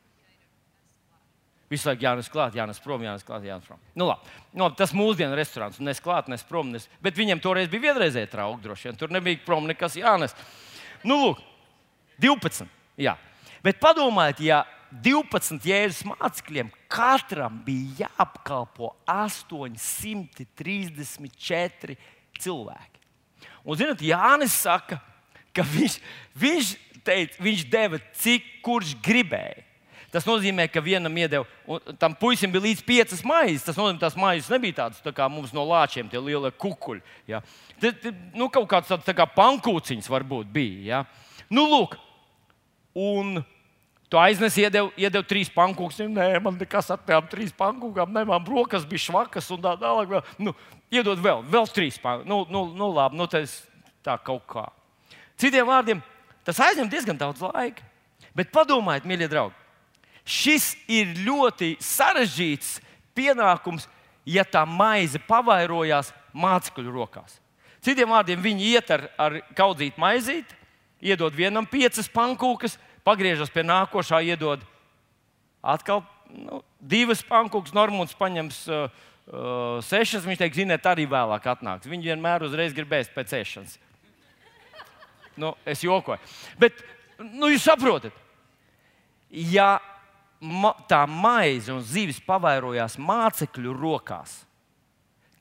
[1.71, 3.79] Visu laiku jānes klāt, jānes prom, jānes klāt, jānes prom.
[3.97, 4.29] Nu, labi.
[4.53, 6.69] nu, tas mūsdienu restorāns, nes klāt, nes prom.
[6.71, 6.85] Nes...
[7.03, 8.99] Bet viņiem toreiz bija vienreizēji trauki, droši vien.
[8.99, 10.37] Tur nebija prom nekas jānes.
[11.05, 11.37] Nu, lūk,
[12.21, 12.67] 12.
[12.97, 13.17] Jā.
[13.65, 14.65] Bet padomājiet, ja
[15.03, 21.97] 12 jēzus mācekļiem katram bija jāapkalpo 834
[22.39, 22.99] cilvēki.
[23.65, 24.99] Un, zinot, Jānis saka,
[25.55, 25.99] ka viņš,
[26.37, 29.64] viņš teica, viņš deva cik kurš gribēja.
[30.15, 33.65] Tas nozīmē, ka vienam iedeva, un tam puisim bija līdz piecas maizes.
[33.67, 37.03] Tas nozīmē, ka tās maizes nebija tādas tā kā mums no lāčiem, tie lielie kukuļi.
[37.27, 37.41] Ja.
[37.83, 40.79] Tad, nu, kaut kāds tāds tā kā pankūciņš varbūt bija.
[40.87, 41.01] Ja.
[41.51, 41.99] Nu, lūk,
[42.95, 43.43] un
[44.07, 45.99] tu aiznes, iedev, iedev trīs pankūkus.
[46.07, 50.33] Nē, man nekas ar tām trīs pankūkām, ne man brokas bija švakas un tā tālāk.
[50.39, 50.55] Nu,
[50.93, 52.31] iedod vēl, vēl trīs pankūkus.
[52.31, 53.61] Nu, nu, nu, labi, nu, tas
[54.05, 54.69] tā kaut kā.
[55.35, 55.99] Citiem vārdiem,
[56.45, 57.83] Tas aizņem diezgan daudz laika.
[58.37, 59.55] Bet padomājiet, mīļie draugi,
[60.25, 62.79] šis ir ļoti sarežģīts
[63.15, 63.87] pienākums,
[64.25, 67.39] ja tā maize pavairojās mācekļu rokās.
[67.85, 70.57] Citiem vārdiem, viņi iet ar, ar kaudzītu maizīti,
[71.05, 74.63] iedod vienam piecas pankūkas, pagriežas pie nākošā, iedod
[75.61, 76.01] atkal
[76.33, 77.75] nu, divas pankūkas.
[77.77, 78.89] Normāls paņems uh,
[79.29, 81.89] uh, sešas, viņš teiks, ziniet, arī vēlāk atnāks.
[81.89, 83.77] Viņi vienmēr uzreiz gribēs pēc ēšanas.
[85.37, 86.17] Nu, es jokoju.
[86.57, 86.79] Bet
[87.19, 88.15] nu, jūs saprotat,
[89.29, 89.75] ja
[90.45, 94.43] ma tā maize un zivis pavairojās mācekļu rokās,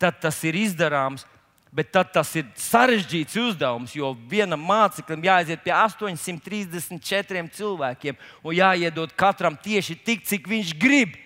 [0.01, 1.27] tad tas ir izdarāms.
[1.75, 9.11] Bet tad tas ir sarežģīts uzdevums, jo vienam māceklim jāaiziet pie 834 cilvēkiem un jāiedod
[9.19, 11.19] katram tieši tik, cik viņš grib.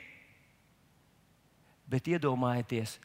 [1.85, 2.97] Bet iedomājieties,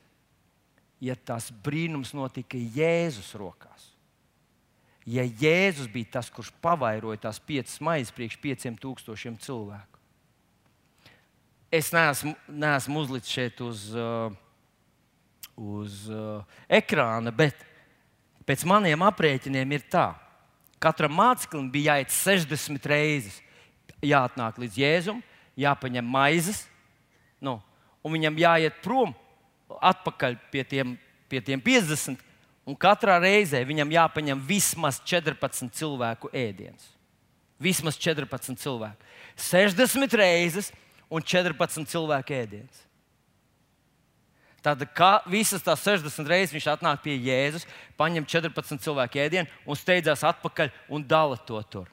[1.04, 3.92] ja tas brīnums notika Jēzus rokās
[5.06, 9.93] ja Jēzus bija tas, kurš pavairoja tās piecas maizes priekš pieciem tūkstošiem cilvēku.
[11.74, 14.34] Es neesmu, neesmu uzlicis šeit uz, uh,
[15.58, 17.58] uz uh, ekrāna, bet
[18.46, 20.12] pēc maniem aprēķiniem ir tā,
[20.78, 23.40] ka katram māceklim bija jāiet 60 reizes.
[24.04, 25.22] Jāatnāk līdz Jēzum,
[25.58, 26.66] jāpaņem maizes,
[27.42, 27.56] nu,
[28.04, 29.14] un viņam jāiet prom
[29.80, 30.98] atpakaļ pie tiem,
[31.32, 32.20] pie tiem 50
[32.64, 36.86] Un katrā reizē viņam jāpaņem vismaz 14 cilvēku ēdiens.
[37.60, 39.04] Vismaz 14 cilvēku.
[39.36, 40.72] 60 reizes
[41.14, 42.82] un 14 cilvēku ēdiens.
[44.64, 44.86] Tad
[45.28, 47.66] visas tās 60 reizes viņš atnāk pie Jēzus,
[48.00, 51.90] paņem 14 cilvēku ēdienu un steidzās atpakaļ un dala to tur.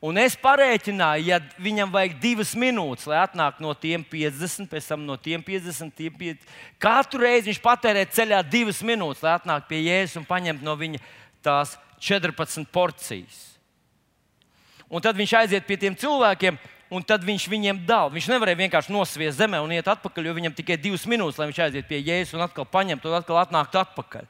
[0.00, 5.04] Un es parēķināju, ja viņam vajag divas minūtes, lai atnāktu no tiem 50, pēc tam
[5.04, 5.92] no tiem 50.
[5.96, 6.50] Tiem 50.
[6.80, 11.02] Katru reizi viņš patērē ceļā divas minūtes, lai atnāktu pie Jēzus un paņemtu no viņa
[11.44, 13.44] tās 14 porcijas.
[14.90, 16.56] Un tad viņš aiziet pie tiem cilvēkiem,
[16.90, 18.10] un tad viņš viņiem dala.
[18.12, 21.62] Viņš nevarēja vienkārši nosviest zemē un iet atpakaļ, jo viņam tikai divas minūtes, lai viņš
[21.66, 24.28] aiziet pie Jēzus un atkal paņemtu un atkal atnāktu atpakaļ.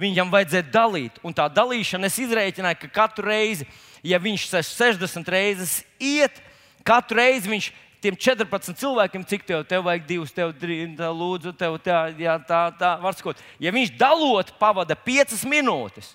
[0.00, 3.68] Viņam vajadzēja dalīt, un tā dalīšana es izrēķināju, ka katru reizi
[4.04, 6.36] ja viņš 60 reizes iet,
[6.84, 7.70] katru reizi viņš
[8.04, 12.66] tiem 14 cilvēkiem, cik tev, tev vajag divus, tev tā, lūdzu, tev tā, jā, tā,
[12.76, 13.40] tā var skot.
[13.62, 16.12] Ja viņš dalot, pavada 5 minūtes,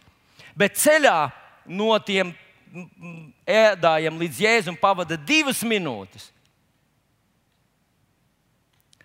[0.54, 1.32] bet ceļā
[1.66, 2.36] no tiem
[3.50, 6.30] ēdājiem līdz jēzum pavada 2 minūtes,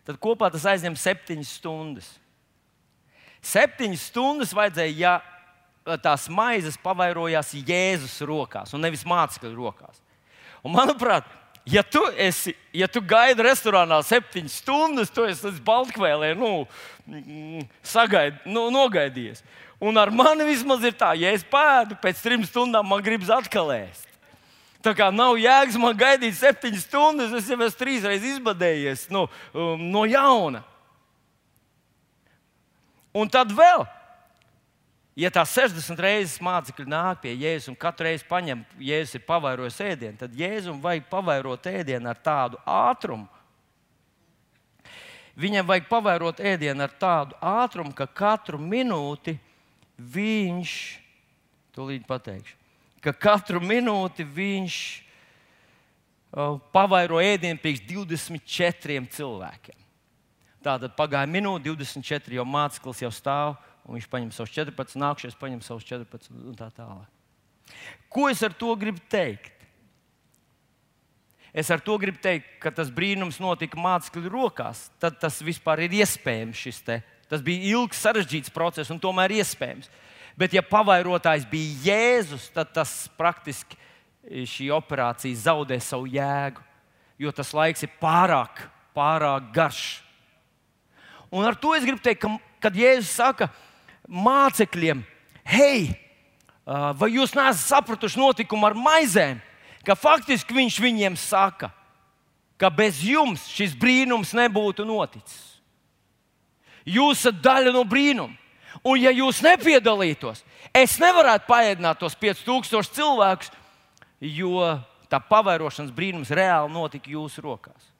[0.05, 2.11] tad kopā tas aizņem 7 stundas.
[3.44, 10.00] Septiņas stundas vajadzēja, ja tās maizes pavairojās Jēzus rokās un nevis mācekļu rokās.
[10.64, 11.27] Un, manuprāt,
[11.68, 16.53] ja tu, esi, ja tu gaidi restorānā septiņas stundas, tu esi līdz Baltkvēlē nu,
[17.05, 19.44] mm, sagaid, nu, nogaidījies.
[19.85, 23.73] Un ar mani vismaz ir tā, ja es pēdu, pēc trim stundām man gribas atkal
[23.75, 24.07] ēst.
[24.85, 29.27] Tā kā nav jēgas man gaidīt septiņas stundas, es jau esmu trīs reizes izbadējies nu,
[29.53, 30.62] um, no jauna.
[33.14, 33.85] Un tad vēl
[35.14, 39.77] Ja tā 60 reizes mācekļi nāk pie Jēzus un katru reizi paņem, Jēzus ir pavairojis
[39.87, 43.29] ēdienu, tad Jēzum vajag pavairot ēdienu ar tādu ātrumu.
[45.38, 49.37] Viņam vajag pavairot ēdienu ar tādu ātrumu, ka katru minūti
[49.99, 50.75] viņš
[51.75, 52.57] tūlīt pateikšu,
[53.05, 54.77] ka katru minūti viņš
[56.35, 59.81] uh, pavairo ēdienu priekš 24 cilvēkiem.
[60.65, 65.61] Tātad pagāja minūte, 24 jau māceklis jau stāv, un viņš paņem savus 14, nākšais paņem
[65.65, 67.11] savus 14 un tā tālāk.
[68.09, 69.53] Ko es ar to gribu teikt?
[71.55, 74.89] Es ar to gribu teikt, ka tas brīnums notika mācekļu rokās.
[74.99, 76.65] Tad tas vispār ir iespējams.
[77.35, 79.88] Tas bija ilgs, sarežģīts process, un tomēr iespējams.
[80.38, 83.75] Bet, ja pavairotājs bija Jēzus, tad tas praktiski
[84.47, 86.62] šī operācija zaudē savu jēgu,
[87.18, 88.62] jo tas laiks ir pārāk,
[88.94, 89.83] pārāk garš.
[91.35, 92.31] Un ar to es gribu teikt, ka,
[92.62, 93.49] kad Jēzus saka
[94.07, 95.03] mācekļiem,
[95.51, 95.88] hei,
[96.62, 99.42] vai jūs neesat sapratuši notikumu ar maizēm,
[99.83, 101.73] ka faktiski viņš viņiem saka,
[102.62, 105.54] ka bez jums šis brīnums nebūtu noticis.
[106.85, 108.37] Jūs esat daļa no brīnuma.
[108.85, 110.42] Un, ja jūs nepiedalītos,
[110.77, 113.53] es nevarētu paēdināt tos 5000 cilvēkus,
[114.20, 114.61] jo
[115.09, 117.92] tā pavērošanas brīnums reāli notika jūsu rokās.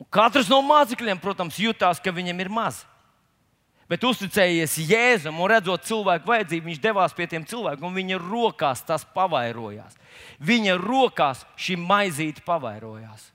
[0.00, 2.82] Un katrs no mācekļiem, protams, jutās, ka viņam ir maz.
[3.88, 8.80] Bet uzticējies Jēzum un redzot cilvēku vajadzību, viņš devās pie tiem cilvēkiem, un viņa rokās
[8.88, 9.94] tas pavairojās.
[10.40, 13.28] Viņa rokās šī maizīte pavairojās.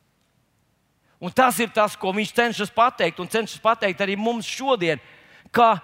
[1.19, 5.01] Un tas ir tas, ko viņš cenšas pateikt, un cenšas pateikt arī mums šodien
[5.51, 5.79] ka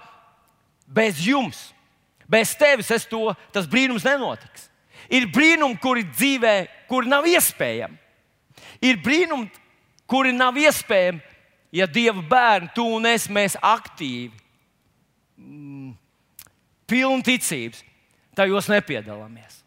[0.86, 1.72] bez jums,
[2.28, 4.70] bez tevis to, tas brīnums nenotiks.
[5.10, 6.54] Ir brīnumi, kuri dzīvē,
[6.90, 7.98] kuri nav iespējami.
[8.82, 9.50] Ir brīnumi,
[10.10, 11.20] kuri nav iespējami,
[11.74, 14.34] ja Dieva bērni, tu un es, mēs aktīvi,
[15.38, 15.92] mm,
[16.90, 17.84] pilni ticības,
[18.38, 19.62] tajos nepiedalāmies.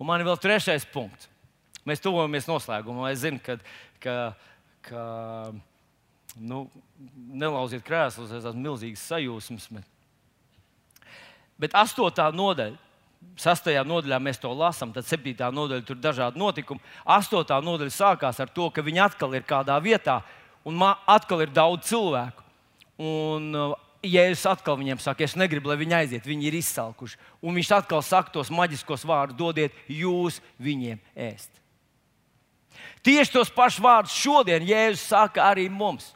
[0.00, 1.28] Un man ir vēl trešais punkts.
[1.88, 3.08] Mēs tuvojamies noslēgumam.
[3.10, 3.58] Es zinu, ka,
[4.00, 4.14] ka
[4.84, 5.52] ka
[6.40, 6.64] nu,
[7.14, 9.68] nelauziet krēslus, es esmu milzīgs sajūsmas.
[9.74, 11.10] Bet,
[11.60, 12.78] bet astotā nodaļa.
[13.36, 16.80] Sastajā nodaļā mēs to lasām, tad septītā nodaļa tur ir dažādi notikumi.
[17.04, 20.22] Astotā nodaļa sākās ar to, ka viņi atkal ir kādā vietā,
[20.64, 22.46] un atkal ir daudz cilvēku.
[23.00, 27.18] Un, uh, Jēzus atkal viņiem saka, es negribu, lai viņi aiziet, viņi ir izsalkuši.
[27.44, 31.52] Un viņš atkal saka tos maģiskos vārdus, dodiet jūs viņiem ēst.
[33.04, 36.14] Tieši tos pašus vārdus šodien Jēzus saka arī mums.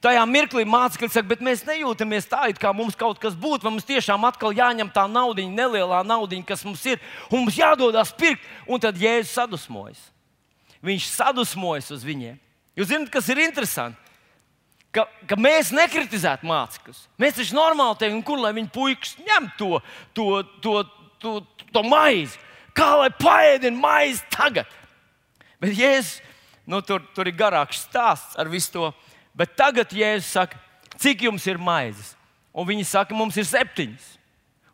[0.00, 3.74] Tajā mirklī mācekļi saka, bet mēs nejūtamies tā, it kā mums kaut kas būtu, vai
[3.74, 8.40] mums tiešām atkal jāņem tā naudiņa, nelielā naudiņa, kas mums ir, un mums jādodas pirkt,
[8.64, 10.00] un tad Jēzus sadusmojas.
[10.80, 12.40] Viņš sadusmojas uz viņiem.
[12.80, 14.09] Jūs zināt, kas ir interesanti?
[14.90, 17.04] Ka, ka mēs nekritizētu mācekļus.
[17.20, 19.78] Mēs taču normāli teiktu, kur lai viņi puikas ņem to,
[20.18, 20.26] to,
[20.64, 20.74] to,
[21.22, 21.34] to,
[21.70, 22.40] to maizi.
[22.74, 24.66] Kā lai paēdina maizi tagad?
[25.62, 26.18] Bet Jēzus,
[26.66, 28.90] nu, tur, tur ir garāks stāsts ar visu to.
[29.36, 30.58] Bet tagad Jēzus saka,
[30.98, 32.16] cik jums ir maizes?
[32.50, 34.10] Un viņi saka, mums ir septiņas.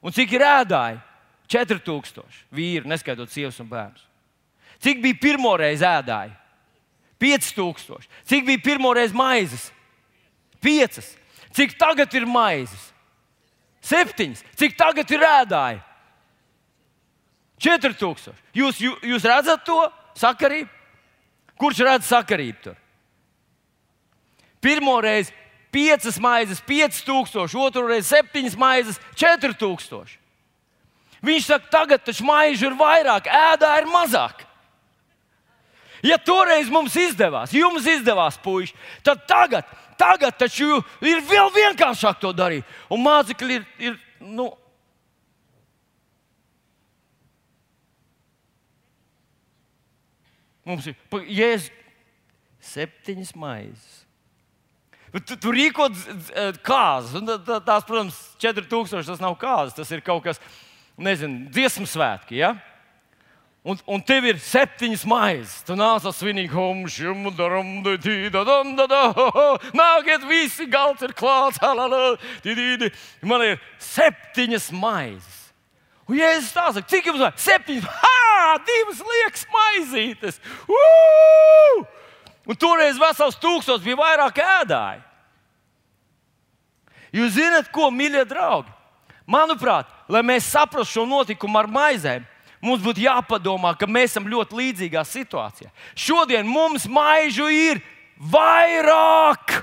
[0.01, 1.03] Un cik ir ēdāji?
[1.53, 4.03] 4000 vīri, neskaitot sievas un bērnus.
[4.83, 6.33] Cik bija pirmoreiz ēdāji?
[7.23, 8.09] 5000.
[8.29, 9.71] Cik bija pirmoreiz maizes?
[10.67, 11.01] 5.
[11.55, 12.91] Cik tagad ir maizes?
[13.87, 14.35] 7.
[14.59, 15.79] Cik tagad ir ēdāji?
[17.63, 18.35] 4000.
[18.57, 19.79] Jūs, jūs redzat to
[20.19, 20.69] sakarību?
[21.57, 22.77] Kurš redz sakarību tur?
[24.61, 25.33] Pirmo reizi
[25.73, 30.19] piecas maizes, 5000, otru reizi septiņas maizes, 4000.
[31.25, 34.45] Viņš saka, tagad taču maižu ir vairāk, ēdā ir mazāk.
[36.05, 42.33] Ja toreiz mums izdevās, jums izdevās, puiši, tad tagad, tagad taču ir vēl vienkāršāk to
[42.37, 42.65] darīt.
[42.93, 44.53] Un mācekļi ir, ir nu,
[50.67, 50.97] Mums ir
[51.31, 51.71] jēzus
[52.73, 54.03] septiņas maizes.
[55.25, 55.87] Tu, tu rīko
[56.67, 60.41] kāzas, un tās, protams, 4000 tas nav kāzas, tas ir kaut kas,
[60.99, 62.41] nezinu, dziesmu svētki.
[62.43, 62.57] Ja?
[63.67, 65.55] Un, un tev ir septiņas maizes.
[65.67, 67.81] Tu nāc ar svinīgu humšu, daram,
[69.75, 71.59] nāciet, visi galds ir klāts.
[73.27, 75.41] Man ir septiņas maizes.
[76.07, 77.43] Un Jēzus tā saka, cik jums vajag?
[77.43, 80.39] Septiņas, ha, divas liekas maizītes.
[80.71, 81.83] Uu!
[82.47, 85.03] Un toreiz vesels tūkstots bija vairāk ēdāji.
[87.19, 88.71] Jūs zināt, ko, mīļie draugi?
[89.27, 92.23] Manuprāt, lai mēs saprastu šo notikumu ar maizēm,
[92.65, 95.71] mums būtu jāpadomā, ka mēs esam ļoti līdzīgā situācijā.
[95.95, 97.81] Šodien mums maižu ir
[98.17, 99.61] vairāk.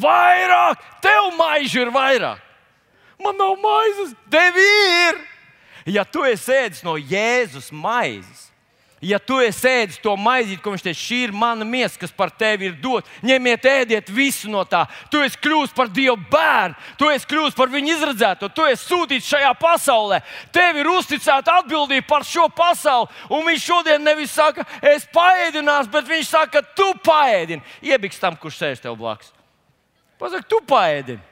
[0.00, 0.78] Vairāk!
[1.02, 2.46] Tev maižu ir vairāk!
[3.22, 5.20] man nav maizes, tev ir.
[5.86, 8.49] Ja tu esi ēdis no Jēzus maizes,
[9.00, 12.66] Ja tu ēdis to maizīti, ko viņš teica, šī ir mana miesa, kas par tevi
[12.68, 14.82] ir dot, ņemiet, ēdiet visu no tā.
[15.08, 19.30] Tu esi kļuvis par Dieva bērnu, tu esi kļuvis par viņu izredzēto, tu esi sūtīts
[19.32, 20.18] šajā pasaulē.
[20.52, 23.08] Tev ir uzticēta atbildība par šo pasauli.
[23.32, 27.64] Un viņš šodien nevis saka, es paēdināšu, bet viņš saka, tu paēdini.
[27.88, 29.32] Iebiks tam, kurš sēž tev blakus.
[30.20, 31.24] Pasaka, tu paēdini.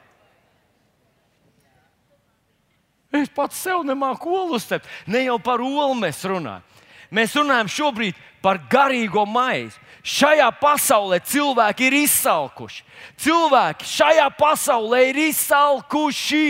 [3.13, 4.89] Es pats sev nemāku olu uzteikt.
[5.05, 6.65] Ne jau par olu mēs runājam.
[7.09, 9.77] Mēs runājam šobrīd par garīgo maizi.
[10.09, 12.85] Šajā pasaulē cilvēki ir izsalkuši.
[13.19, 16.43] Cilvēki šajā pasaulē ir izsalkuši.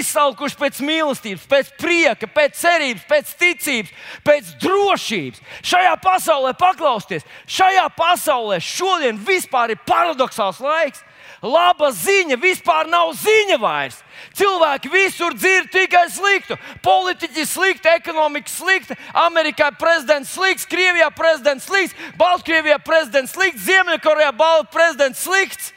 [0.00, 3.94] Izsalkuši pēc mīlestības, pēc prieka, pēc cerības, pēc ticības,
[4.26, 5.40] pēc drošības.
[5.72, 11.06] Šajā pasaulē paklausties, šajā pasaulē šodien vispār ir paradoxāls laiks.
[11.40, 13.96] Laba ziņa vispār nav ziņa vairs.
[14.36, 16.58] Cilvēki visur dzird tikai sliktu.
[16.84, 24.34] Politiķi slikti, ekonomika slikta, Amerikā prezidents slikts, Krievijā prezidents slikts, Baltkrievijā prezidents slikts, Ziemeļkorejā
[24.68, 25.72] prezidents slikts.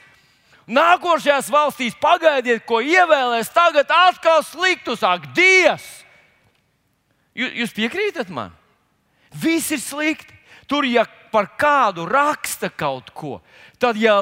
[0.67, 3.51] Nākošajās valstīs pagaidiet, ko ievēlēs.
[3.55, 5.87] Tagad atkal sliktu sāk Dievs.
[7.35, 8.51] Jūs piekrītat man?
[9.31, 10.35] Viss ir slikti.
[10.67, 11.03] Tur, ja
[11.33, 13.39] par kādu raksta kaut ko,
[13.81, 14.21] tad, ja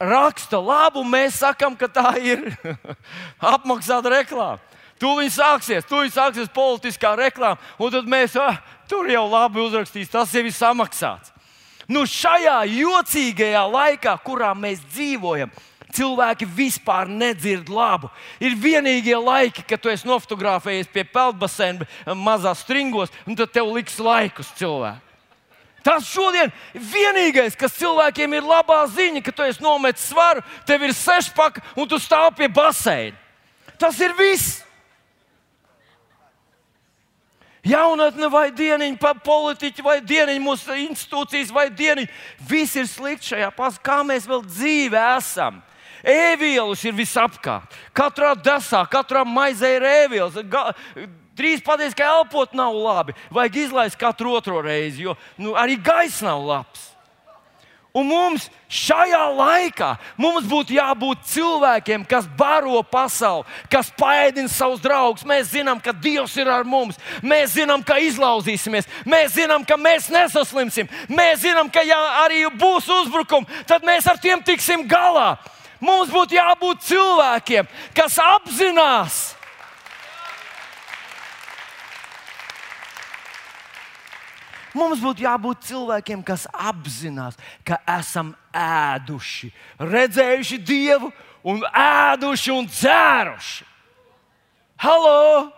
[0.00, 2.46] raksta labu, mēs sakām, ka tā ir
[3.54, 4.62] apmaksāta reklāma.
[5.00, 10.32] Tūlīt sāksies, tūlīt sāksies politiskā reklāma, un tad mēs ah, tur jau labi uzrakstīs, tas
[10.32, 11.32] jau ir samaksāts.
[11.90, 15.50] Nu, šajā jocīgajā laikā, kurā mēs dzīvojam,
[15.94, 18.08] cilvēki vispār nedzird labu.
[18.40, 21.86] Ir vienīgie laiki, kad tu esi nofotografējies pie peldbaseina,
[22.16, 25.02] mazās stringos, un tad tev liks laikus cilvēku.
[25.84, 30.94] Tas šodien vienīgais, kas cilvēkiem ir labā ziņa, ka tu esi nometis svaru, tev ir
[30.96, 33.18] sešpaka un tu stāv pie baseina.
[33.76, 34.62] Tas ir viss.
[37.64, 42.10] Jaunatne vai dieniņa, politiķi vai dieniņa, mūsu institūcijas vai dieniņa.
[42.48, 45.62] Viss ir slikti šajā pasaulē, kā mēs vēl dzīvē esam.
[46.04, 47.72] Ēvielas ir visapkārt.
[47.96, 50.36] Katrā desā, katrā maizē ir ēvielas
[51.34, 53.14] Drīz pateiks, ka elpot nav labi.
[53.34, 56.94] Vajag izlaist katru otro reizi, jo nu, arī gaiss nav labs.
[57.94, 65.22] Un mums šajā laikā mums būtu jābūt cilvēkiem, kas baro pasauli, kas paēdina savus draugus.
[65.22, 66.98] Mēs zinām, ka Dievs ir ar mums.
[67.22, 68.90] Mēs zinām, ka izlauzīsimies.
[69.06, 70.90] Mēs zinām, ka mēs nesaslimsim.
[71.06, 75.36] Mēs zinām, ka ja arī būs uzbrukumi, tad mēs ar tiem tiksim galā.
[75.78, 79.22] Mums būtu jābūt cilvēkiem, kas apzinās,
[84.74, 91.12] Mums būtu jābūt cilvēkiem, kas apzinās, ka esam ēduši, redzējuši Dievu,
[91.46, 93.68] un ēduši un dzēruši.
[94.82, 95.52] Halo!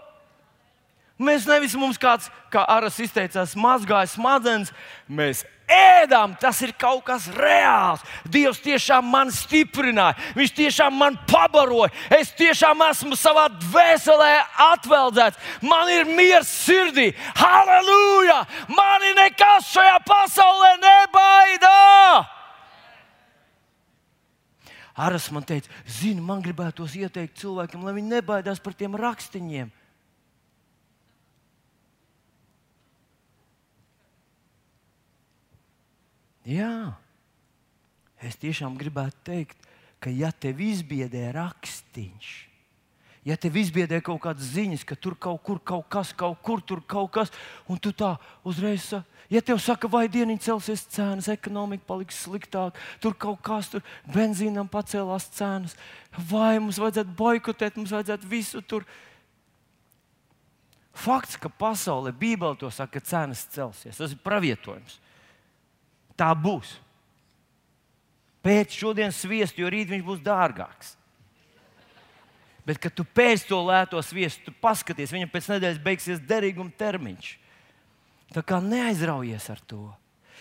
[1.17, 4.73] Mēs nevis mums kāds, kā Aras izteicās, mazgāja smadzenes,
[5.09, 8.05] mēs ēdam, tas ir kaut kas reāls.
[8.25, 11.91] Dievs tiešām man stiprināja, Viņš tiešām man pabaroja.
[12.11, 14.33] Es tiešām esmu savā dvēselē
[14.73, 15.41] atveldzēts.
[15.63, 17.13] Man ir miers sirdī.
[17.37, 18.45] Halleluja!
[18.69, 21.77] Mani nekas šajā pasaulē nebaida!
[24.97, 29.69] Aras man teica, zini, man gribētos ieteikt cilvēkiem, lai viņi nebaidās par tiem rakstiņiem.
[36.47, 36.95] Jā,
[38.23, 39.65] es tiešām gribētu teikt,
[39.99, 42.47] ka ja tev izbiedē rakstīns,
[43.27, 46.85] ja tev izbiedē kaut kādas ziņas, ka tur kaut kur kaut kas, kaut kur tur
[46.87, 47.33] kaut kas,
[47.67, 48.15] un tu tā
[48.47, 48.93] uzreiz
[49.31, 53.83] ja tev saka, vai dieniņa celsies cenas, ekonomika paliks sliktāk, tur kaut kas, tur
[54.15, 55.75] benzīnam pacēlās cenas,
[56.31, 58.87] vai mums vajadzētu boikotēt, mums vajadzētu visu tur.
[60.97, 65.01] Fakts, ka pasaulē Bībelē to saka, ka cenas celsies, tas ir pravietojums.
[66.17, 66.77] Tā būs.
[68.47, 70.95] Pēc šodienas sviestu, jo rīt viņš būs dārgāks.
[72.67, 77.29] Bet, kad tu pēc to lēto sviestu, tu paskaties, viņam pēc nedēļas beigsies derīguma termiņš.
[78.35, 79.85] Tā kā neaizraujies ar to.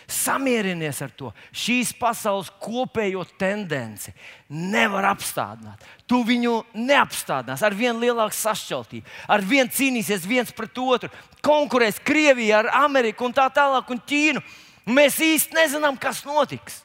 [0.10, 1.32] Samierinies ar to.
[1.56, 4.14] Šīs pasaules kopējo tendenci
[4.50, 5.82] nevar apstādināt.
[6.06, 11.10] Tu viņu neapstādinās ar vien lielāku sašķeltību, ar vien cīnīsies viens pret otru,
[11.46, 14.44] konkurēs Krievija ar Ameriku un tā tālāk un Ķīnu.
[14.86, 16.84] Mēs īsti nezinām, kas notiks.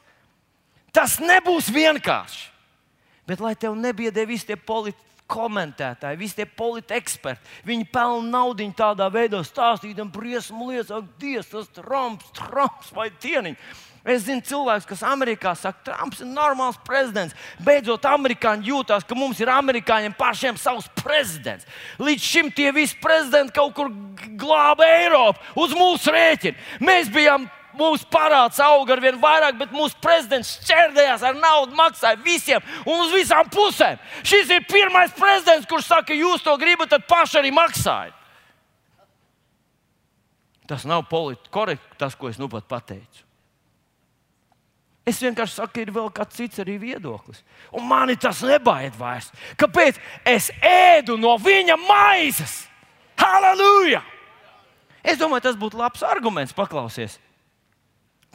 [0.95, 2.49] Tas nebūs vienkārši.
[3.29, 4.99] Bet lai tev nebiedē visi tie politi
[5.31, 7.53] komentētāji, visi tie politiski eksperti.
[7.69, 13.87] Viņi pelna naudu tādā veidā, stāstītam briesmu lietas, ak, Dievs, tas Trumps, Trumps vai Tieniņš.
[14.01, 17.37] Es zinu, cilvēks, kas Amerikā saka, Trumps ir normāls prezidents.
[17.61, 21.69] Beidzot, amerikāņi jūtas, ka mums ir amerikāņiem pašiem savs prezidents.
[22.01, 23.93] Līdz šim tie visi prezidenti kaut kur
[24.41, 26.57] glāba Eiropu uz mūsu rēķina.
[26.81, 27.45] Mēs bijām
[27.81, 33.07] mūsu parāds auga ar vien vairāk, bet mūsu prezidents šķērdējās ar naudu, maksāja visiem un
[33.07, 33.99] uz visām pusēm.
[34.23, 38.17] Šis ir pirmais prezidents, kurš saka, jūs to gribat, tad paši arī maksājiet.
[40.71, 43.25] Tas nav politiski korekti, tas, ko es nu pat pateicu.
[45.11, 47.41] Es vienkārši saku, ir vēl kāds cits arī viedoklis.
[47.75, 49.33] Un mani tas nebaid vairs.
[49.59, 49.99] Kāpēc?
[50.29, 52.61] Es ēdu no viņa maizes.
[53.19, 54.05] Halleluja!
[55.03, 57.17] Es domāju, tas būtu labs arguments paklausies.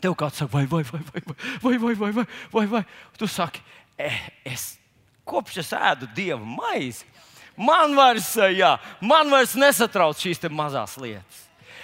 [0.03, 1.21] Tev kāds saka, vai, vai, vai, vai,
[1.61, 2.83] vai, vai, vai, vai, vai, vai.
[3.17, 3.61] Tu saki,
[4.45, 4.75] es
[5.25, 7.07] kopš es ēdu dievu maizi,
[7.57, 11.43] man vairs, jā, man vairs nesatrauc šīs mazās lietas.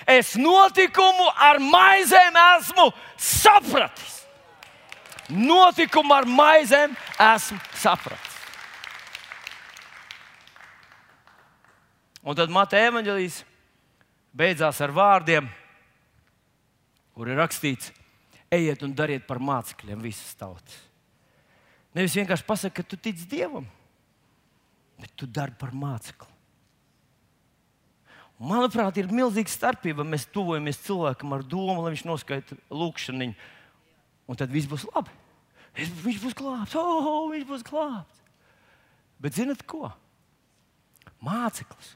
[0.10, 4.22] Es notikumu ar maizēm esmu sapratis
[5.32, 8.38] notikumu ar maizēm esmu sapratis.
[12.22, 13.40] Un tad Mateja evanģelīs
[14.38, 15.48] beidzās ar vārdiem,
[17.18, 17.90] kur ir rakstīts,
[18.52, 20.76] ejiet un dariet par mācekļiem visas tautas.
[21.96, 23.66] Nevis vienkārši pasakot, ka tu tici Dievam,
[25.00, 26.30] bet tu dari par mācekli.
[28.42, 30.02] Manuprāt, ir milzīga starpība.
[30.08, 33.28] Mēs tuvojamies cilvēkam ar domu, lai viņš noskaita lūkšanu,
[34.26, 35.14] un tad viss būs labi.
[35.78, 38.24] Viņš būs glābts, oh, viņš būs glābts.
[39.22, 39.92] Bet zinat ko?
[41.22, 41.94] Māceklis.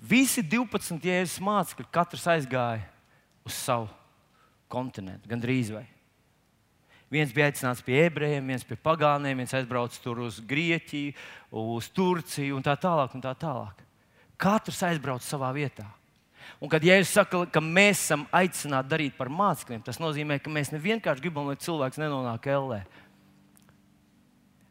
[0.00, 2.86] Visi 12 jēzus mācekļi, katrs aizgāja
[3.44, 3.90] uz savu
[4.70, 5.86] kontinentu, gandrīz vai.
[7.08, 11.14] Viens bija aicināts pie ebrejiem, viens pie pagāniem, viens aizbrauca tur uz Grieķiju,
[11.56, 13.14] uz Turciju un tā tālāk.
[13.16, 13.80] Un tā tālāk.
[14.38, 15.86] Katrs aizbrauca savā vietā.
[16.58, 20.72] Un, kad Jēzus saka, ka mēs esam aicināti darīt par mācekļiem, tas nozīmē, ka mēs
[20.72, 22.80] nevienkārši gribam, lai cilvēks nenonāk ellē,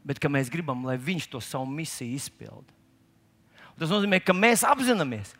[0.08, 2.76] bet ka mēs gribam, lai viņš to savu misiju izpilda.
[3.72, 5.32] Un tas nozīmē, ka mēs apzināmies,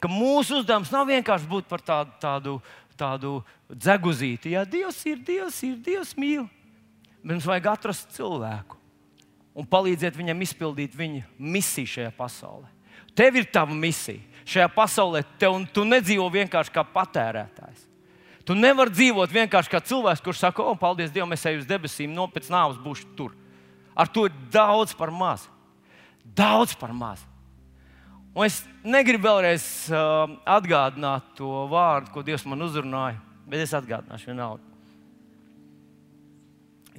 [0.00, 2.56] ka mūsu uzdevums nav vienkārši būt par tādu, tādu,
[2.98, 3.40] tādu
[3.70, 4.54] dzeguzīti.
[4.56, 6.46] Jā, Dievs ir, Dievs ir, Dievs mīl.
[7.26, 8.78] Mums vajag atrast cilvēku
[9.56, 12.68] un palīdzēt viņam izpildīt viņa misiju šajā pasaulē.
[13.16, 17.86] Tev ir tava misija šajā pasaulē, tev, tu nedzīvo vienkārši kā patērētājs.
[18.46, 22.12] Tu nevari dzīvot vienkārši kā cilvēks, kurš saka, o, paldies Dievam, es eju uz debesīm,
[22.14, 23.32] no pēc nāves būšu tur.
[23.96, 25.48] Ar to ir daudz par maz.
[26.22, 27.24] Daudz par maz.
[28.36, 33.16] Un es negribu vēlreiz uh, atgādināt to vārdu, ko Dievs man uzrunāja,
[33.48, 34.74] bet es atgādināšu vienalga.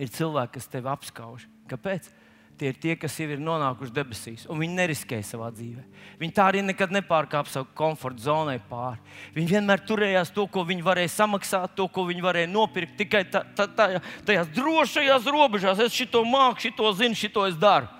[0.01, 1.45] Ir cilvēki, kas tevi apskauž.
[1.69, 2.09] Kāpēc?
[2.57, 5.83] Tie ir tie, kas jau ir nonākuši debesīs, un viņi neriskēja savā dzīvē.
[6.17, 8.97] Viņi tā arī nekad nepārkāpa savu komforta zonai pāri.
[9.35, 13.45] Viņi vienmēr turējās to, ko viņi varēja samaksāt, to, ko viņi varēja nopirkt, tikai tā,
[13.53, 13.91] tā, tā,
[14.25, 15.85] tajās drošajās robežās.
[15.85, 17.93] Es šo māku, šo zinu, šo es daru.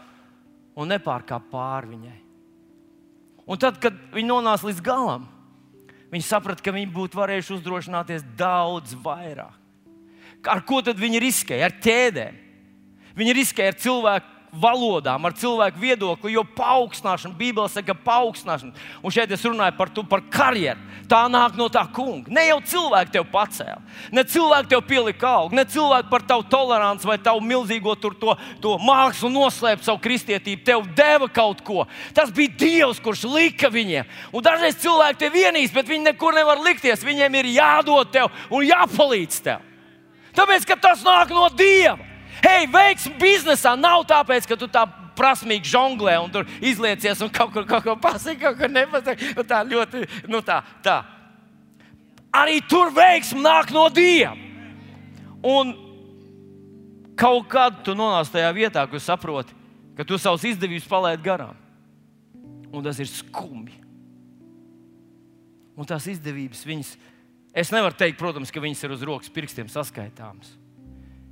[0.74, 2.22] Un nepārkāpa pāri viņai.
[3.48, 5.28] Un tad, kad viņi nonāca līdz galam,
[6.12, 9.56] viņi saprata, ka viņi būtu varējuši uzdrošināties daudz vairāk.
[10.48, 11.68] Ar ko tad viņi riskēja?
[11.68, 12.36] Ar ķēdēm.
[13.18, 19.32] Viņi riskēja ar cilvēku valodām, ar cilvēku viedokli, jo paaugstināšana, Bībelē saka, paaugstināšana, un šeit
[19.34, 20.82] es runāju par, tu, par karjeru.
[21.08, 22.28] Tā nāk no tā kunga.
[22.36, 23.80] Ne jau cilvēki tev pacēla,
[24.12, 28.36] ne cilvēki tev pielika augu, ne cilvēki par tavu toleranci vai tavu milzīgo tur, to,
[28.64, 30.66] to mākslu noslēpt savu kristietību.
[30.68, 31.86] Tev deva kaut ko.
[32.18, 34.10] Tas bija Dievs, kurš lika viņiem.
[34.36, 37.06] Un dažreiz cilvēki te vienīs, bet viņi nekur nevar likties.
[37.08, 39.64] Viņiem ir jādod tev un jāpalīdz tev.
[40.38, 42.17] Tāpēc, ka tas nāk no Dieva.
[42.44, 44.86] Hei, veiksmi biznesā nav tāpēc, ka tu tā
[45.18, 49.34] prasmīgi žonglē un tur izliecies un kaut kur kaut ko pasaki, kaut ko nepasaki.
[49.38, 51.02] Nu, tā ļoti, nu tā, tā.
[52.38, 54.36] Arī tur veiksmi nāk no Dieva.
[55.48, 55.74] Un
[57.18, 59.56] kaut kad tu nonāc tajā vietā, kur saproti,
[59.98, 61.58] ka tu savus izdevības palaidi garām.
[62.70, 63.80] Un tas ir skumji.
[65.78, 66.94] Un tās izdevības, viņas,
[67.54, 70.56] es nevaru teikt, protams, ka viņas ir uz rokas pirkstiem saskaitāmas.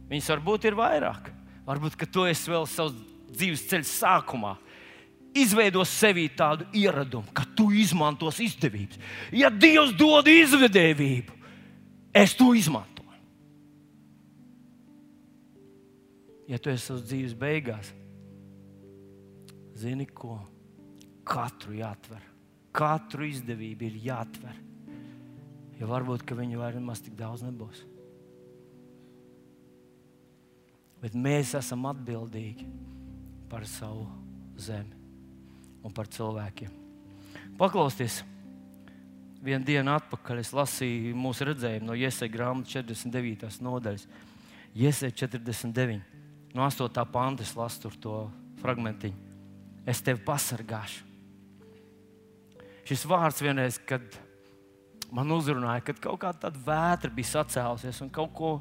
[0.10, 1.32] Viņas varbūt ir vairāk.
[1.66, 2.96] Varbūt tu esi vēl savas
[3.34, 4.54] dzīves ceļa sākumā.
[5.36, 9.02] Izveidos sevī tādu ieradumu, ka tu izmantos izdevības.
[9.36, 11.34] Ja Dievs dod izvedēvību,
[12.16, 12.94] es to izmantoju.
[16.48, 17.90] Ja tu esi savas dzīves beigās,
[19.76, 20.38] zini ko?
[21.26, 22.22] Katru jāatver.
[22.76, 24.62] Katru izdevību ir jāatver.
[25.82, 27.82] Jo varbūt viņa vairs tik daudz nebūs
[31.06, 32.66] bet mēs esam atbildīgi
[33.50, 34.08] par savu
[34.58, 35.04] zemi.
[35.86, 36.72] un par cilvēkiem.
[37.60, 38.24] Paklausieties!
[39.46, 43.60] Vienu dienu atpakaļ es lasīju mūsu redzējumu no Iesai grāmatas 49.
[43.62, 44.08] nodaļas.
[44.74, 46.02] Iesai 49.
[46.58, 47.06] no 8.
[47.14, 48.16] panta es lasu to
[48.64, 49.36] fragmentiņu.
[49.86, 51.06] Es tevi pasargāšu.
[52.90, 54.02] Šis vārds vienreiz, kad
[55.14, 58.52] man uzrunāja, kad kaut kāda vētra bija sacēlusies un kaut, ko,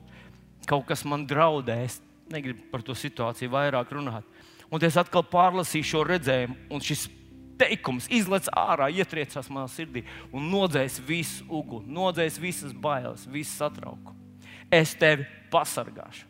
[0.68, 1.96] kaut kas man draudēja.
[2.24, 4.24] Es negribu par to situāciju vairāk runāt.
[4.72, 7.06] Un es atkal pārlasīju šo redzējumu, un šis
[7.60, 10.02] teikums izlaiž ārā, ietriecās manā sirdī
[10.34, 14.16] un nodzēs visu uguni, nodzēs visas bailes, visu satraukumu.
[14.72, 16.26] Es tevi pasargāšu.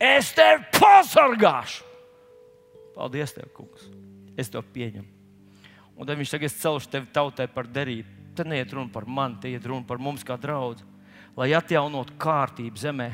[0.00, 1.88] Es tevi pasargāšu.
[2.94, 3.88] Paldies, tev, kungs.
[4.38, 5.08] Es to pieņemu.
[5.96, 8.18] Un tad viņš tagad celšu tevi tautai par derību.
[8.36, 10.86] Te neiet runa par mani, te iet runa par mums kā draugu.
[11.36, 13.08] Lai atjaunotu kārtību zemē,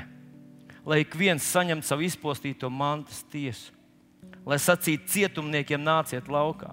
[0.86, 3.74] lai ik viens saņemtu savu izpostīto mantas tiesu,
[4.46, 6.70] lai sacītu cietumniekiem nāciet laukā,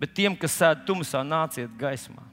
[0.00, 2.26] bet tiem, kas sēž tumsā, nāciet gaismā.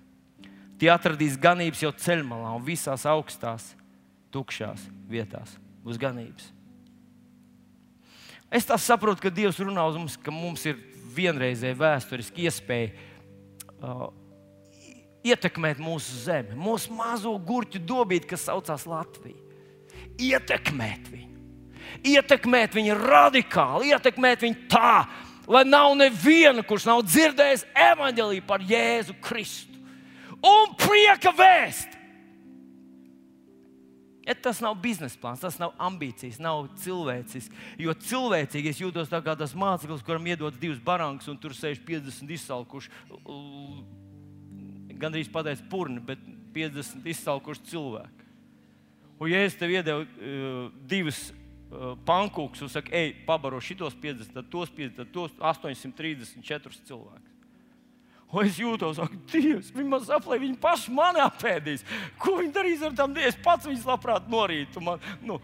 [0.77, 3.71] Tie atradīs ganības jau ceļmalā un visās augstās,
[4.35, 6.51] tukšās vietās būs ganības.
[8.51, 10.77] Es saprotu, ka Dievs runā uz mums, ka mums ir
[11.17, 12.91] vienreizēja vēsturiska iespēja
[13.81, 14.07] uh,
[15.25, 19.46] ietekmēt mūsu zemi, mūsu mazo gurķu dobīti, kas saucās Latvija.
[20.17, 21.27] Ietekmēt viņu,
[22.09, 25.05] ietekmēt viņu radikāli, ietekmēt viņu tā,
[25.47, 29.77] lai nav neviena, kurš nav dzirdējis evaņģēlīju par Jēzu Kristu
[30.43, 31.95] un prieka vēst.
[34.27, 37.53] Ja tas nav biznesa plāns, tas nav ambīcijas, nav cilvēcisks.
[37.79, 41.79] Jo cilvēcīgi es jūtos tā kā tas māceklis, kuram iedodas divas barangas, un tur sēž
[41.87, 42.91] 50 izsalkuši
[44.99, 46.19] gandrīz pateicis purni, bet
[46.57, 48.16] 50 izsalkuši cilvēki.
[49.17, 54.35] Un, ja es tev iedevu uh, divus uh, pankūkus un saku, ej, pabaro šitos 50,
[54.35, 57.33] tad tos 50, tad tos 834 cilvēkus.
[58.27, 61.85] Un es jūtos, ka Dievs, man saplēja, viņi paši mani apēdīs.
[62.19, 63.29] Ko viņi darīs ar tām dienām?
[63.31, 64.83] Es pats viņus labprāt norītu.
[64.83, 65.39] Man, nu,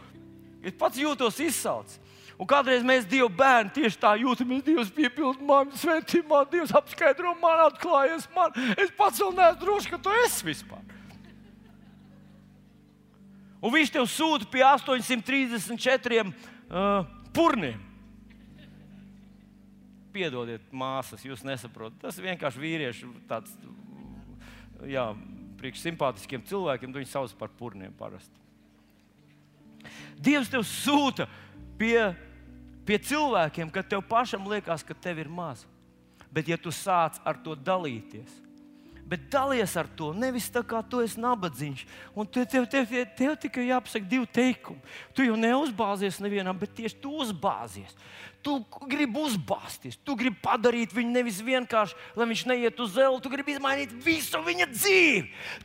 [0.59, 2.01] es pats jūtos izsalcis.
[2.33, 4.65] Un kādreiz mēs Dievu bērni tieši tā jūtamies.
[4.67, 8.51] Dievs piepilda mani, svētī man, Dievs apskaidro man, atklājies man.
[8.75, 10.83] Es pats vēl neesmu drošs, ka tu esi vispār.
[13.63, 17.05] Un viņš tev sūta pie 834 uh,
[17.35, 17.79] purniem.
[20.13, 22.01] Piedodiet, māsas, jūs nesaprotat.
[22.03, 23.55] Tas vienkārši vīriešu tāds,
[24.85, 25.07] jā,
[25.61, 28.35] priekš simpātiskiem cilvēkiem, viņi sauc par purniem parasti.
[30.19, 31.25] Dievs tev sūta
[31.79, 32.11] pie,
[32.87, 35.63] pie cilvēkiem, kad tev pašam liekas, ka tev ir maz.
[36.33, 38.42] Bet, ja tu sāc ar to dalīties,
[39.07, 41.83] bet dalies ar to nevis tā kā tu esi nabadzīgs.
[42.15, 44.81] Un tev, tev, tev, tev, tikai jāpasaka divi teikumi.
[45.13, 47.93] Tu jau neuzbāzies nevienam, bet tieši tu uzbāzies.
[48.43, 48.57] Tu
[48.91, 53.53] gribi uzbāzties, tu gribi padarīt viņu nevis vienkārši, lai viņš neiet uz zelu, tu gribi
[53.55, 55.21] izmainīt visu viņa dzīvi.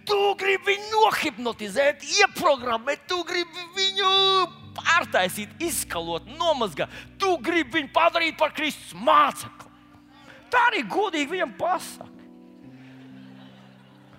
[0.06, 4.12] Tu gribi viņu nohipnotizēt, ieprogrammēt, tu gribi viņu
[4.78, 6.92] pārtaisīt, izskalot, nomazgāt.
[7.18, 9.66] Tu gribi viņu padarīt par Kristus mācekli.
[10.48, 12.17] Tā arī godīgi viņam pasaka.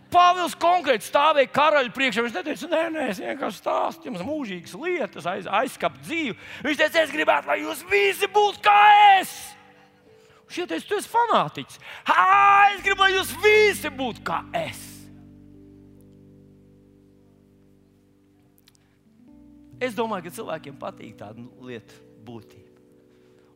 [0.10, 2.24] Pāvils konkrēti stāvēja karaļa priekšā.
[2.26, 6.38] Viņš neteica, nē, nē, es vienkārši stāstu jums mūžīgas lietas, aiz, aizskapt dzīvi.
[6.66, 8.78] Viņš teica, es gribētu, lai jūs visi būtu kā
[9.20, 9.34] es.
[10.50, 11.82] Šie teica, tu esi fanātiķis.
[12.10, 12.24] Ha,
[12.74, 14.82] es gribu, lai jūs visi būtu kā es.
[19.80, 22.66] Es domāju, ka cilvēkiem patīk tāda lieta būtība.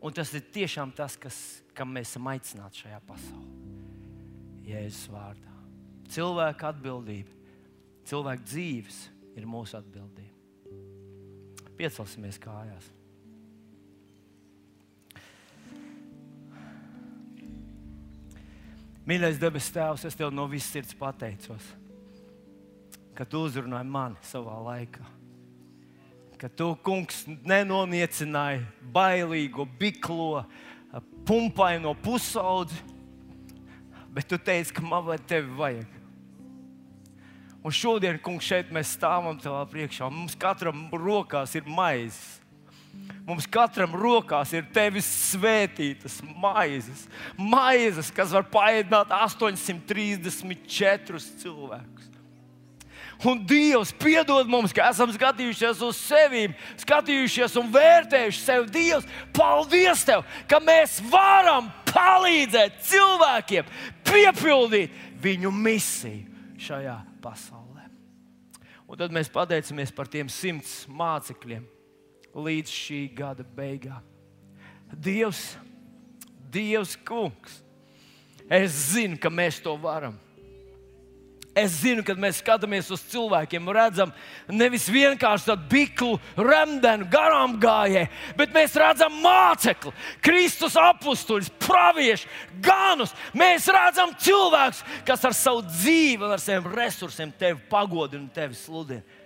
[0.04, 1.40] Un tas ir tiešām tas, kas,
[1.76, 3.74] kam mēs esam aicināti šajā pasaulē.
[4.68, 5.53] Jēzus vārdā.
[6.14, 7.32] Cilvēka atbildība,
[8.06, 9.00] cilvēka dzīves
[9.40, 10.30] ir mūsu atbildība.
[11.78, 12.92] Piecelsimies kājās.
[19.10, 21.66] Mīļais debes Tēvs, es tev no visas sirds pateicos,
[23.18, 25.04] ka tu uzrunāji mani savā laikā.
[26.40, 28.62] Ka tu, kungs, nenoniecināji
[28.96, 30.46] bailīgo, biklo,
[31.28, 32.80] pumpaino pusaudzi,
[34.14, 36.03] bet tu teici, ka man vai tevi vajag.
[37.64, 40.10] Un šodien, kungs, šeit mēs stāvam tavā priekšā.
[40.12, 42.44] Mums katram rokās ir maizes.
[43.24, 47.08] Mums katram rokās ir tevis svētītas maizes.
[47.40, 52.12] Maizes, kas var paēdināt 834 cilvēkus.
[53.24, 56.52] Un Dievs piedod mums, ka esam skatījušies uz sevi,
[56.82, 58.68] skatījušies un vērtējuši sevi.
[58.76, 63.64] Dievs, paldies Tev, ka mēs varam palīdzēt cilvēkiem
[64.04, 64.92] piepildīt
[65.24, 66.28] viņu misiju
[66.60, 67.88] šajā pasaulē.
[68.84, 71.64] Un tad mēs pateicamies par tiem simts mācekļiem
[72.36, 74.04] līdz šī gada beigām.
[74.94, 75.54] Dievs,
[76.54, 77.64] Dievs, Kungs,
[78.50, 80.18] Es zinu, ka mēs to varam.
[81.54, 84.10] Es zinu, kad mēs skatāmies uz cilvēkiem, redzam
[84.50, 89.94] nevis vienkārši tādu biklu, remdenu, garām gājēju, bet mēs redzam mācekli,
[90.26, 92.32] Kristus apstuļus, praviešu,
[92.66, 93.14] ganus.
[93.38, 99.22] Mēs redzam cilvēkus, kas ar savu dzīvi ar saviem resursiem tevi pagodina un tevi sludina.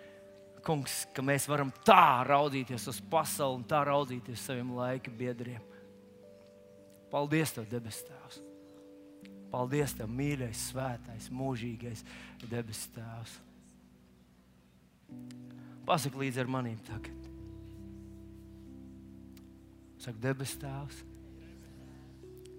[0.68, 5.64] Kungs, ka mēs varam tā raudzīties uz pasauli un tā raudzīties saviem laika biedriem.
[7.08, 8.47] Paldies, Tev, debes Tēvs!
[9.52, 12.04] Paldies, Tev, mīļais, svētais, mūžīgais
[12.52, 13.38] debes Tēvs.
[15.88, 17.28] Pasaki līdzi ar maniem tagad.
[20.04, 21.00] Saka, debes Tēvs,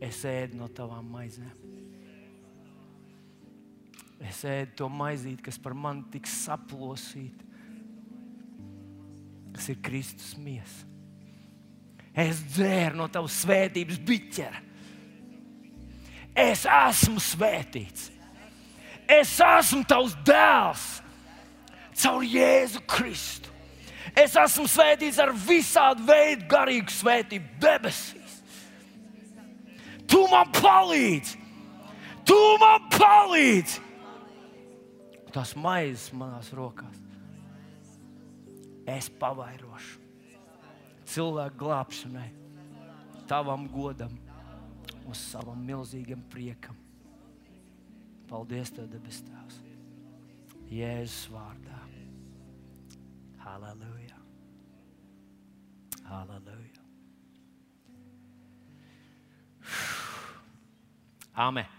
[0.05, 1.67] es ēdu no tavām maizēm.
[4.25, 7.45] Es ēdu to maizīti, kas par mani tiks saplosīta,
[9.55, 10.89] kas ir Kristus miesa.
[12.19, 14.68] Es dzēru no tavas svētības biķera
[16.37, 18.11] Es esmu svētīts.
[19.09, 20.87] Es esmu tavs dēls
[21.99, 23.55] caur Jēzu Kristu.
[24.19, 28.39] Es esmu svētīts ar visādi veidu garīgu svētību debesīs.
[30.09, 31.37] Tu man palīdzi!
[32.29, 33.85] Tu man palīdzi!
[35.33, 37.05] Tas maizes manās rokās.
[38.89, 40.01] Es pavairošu
[41.09, 42.29] cilvēku glābšanai,
[43.29, 44.17] tavam godam
[45.09, 46.77] uz savam milzīgam priekam.
[48.29, 49.63] Paldies, Tev, debes Tēvs!
[50.69, 51.81] Jēzus vārdā.
[53.41, 54.19] Halleluja!
[56.11, 56.85] Halleluja!
[61.39, 61.78] Amen!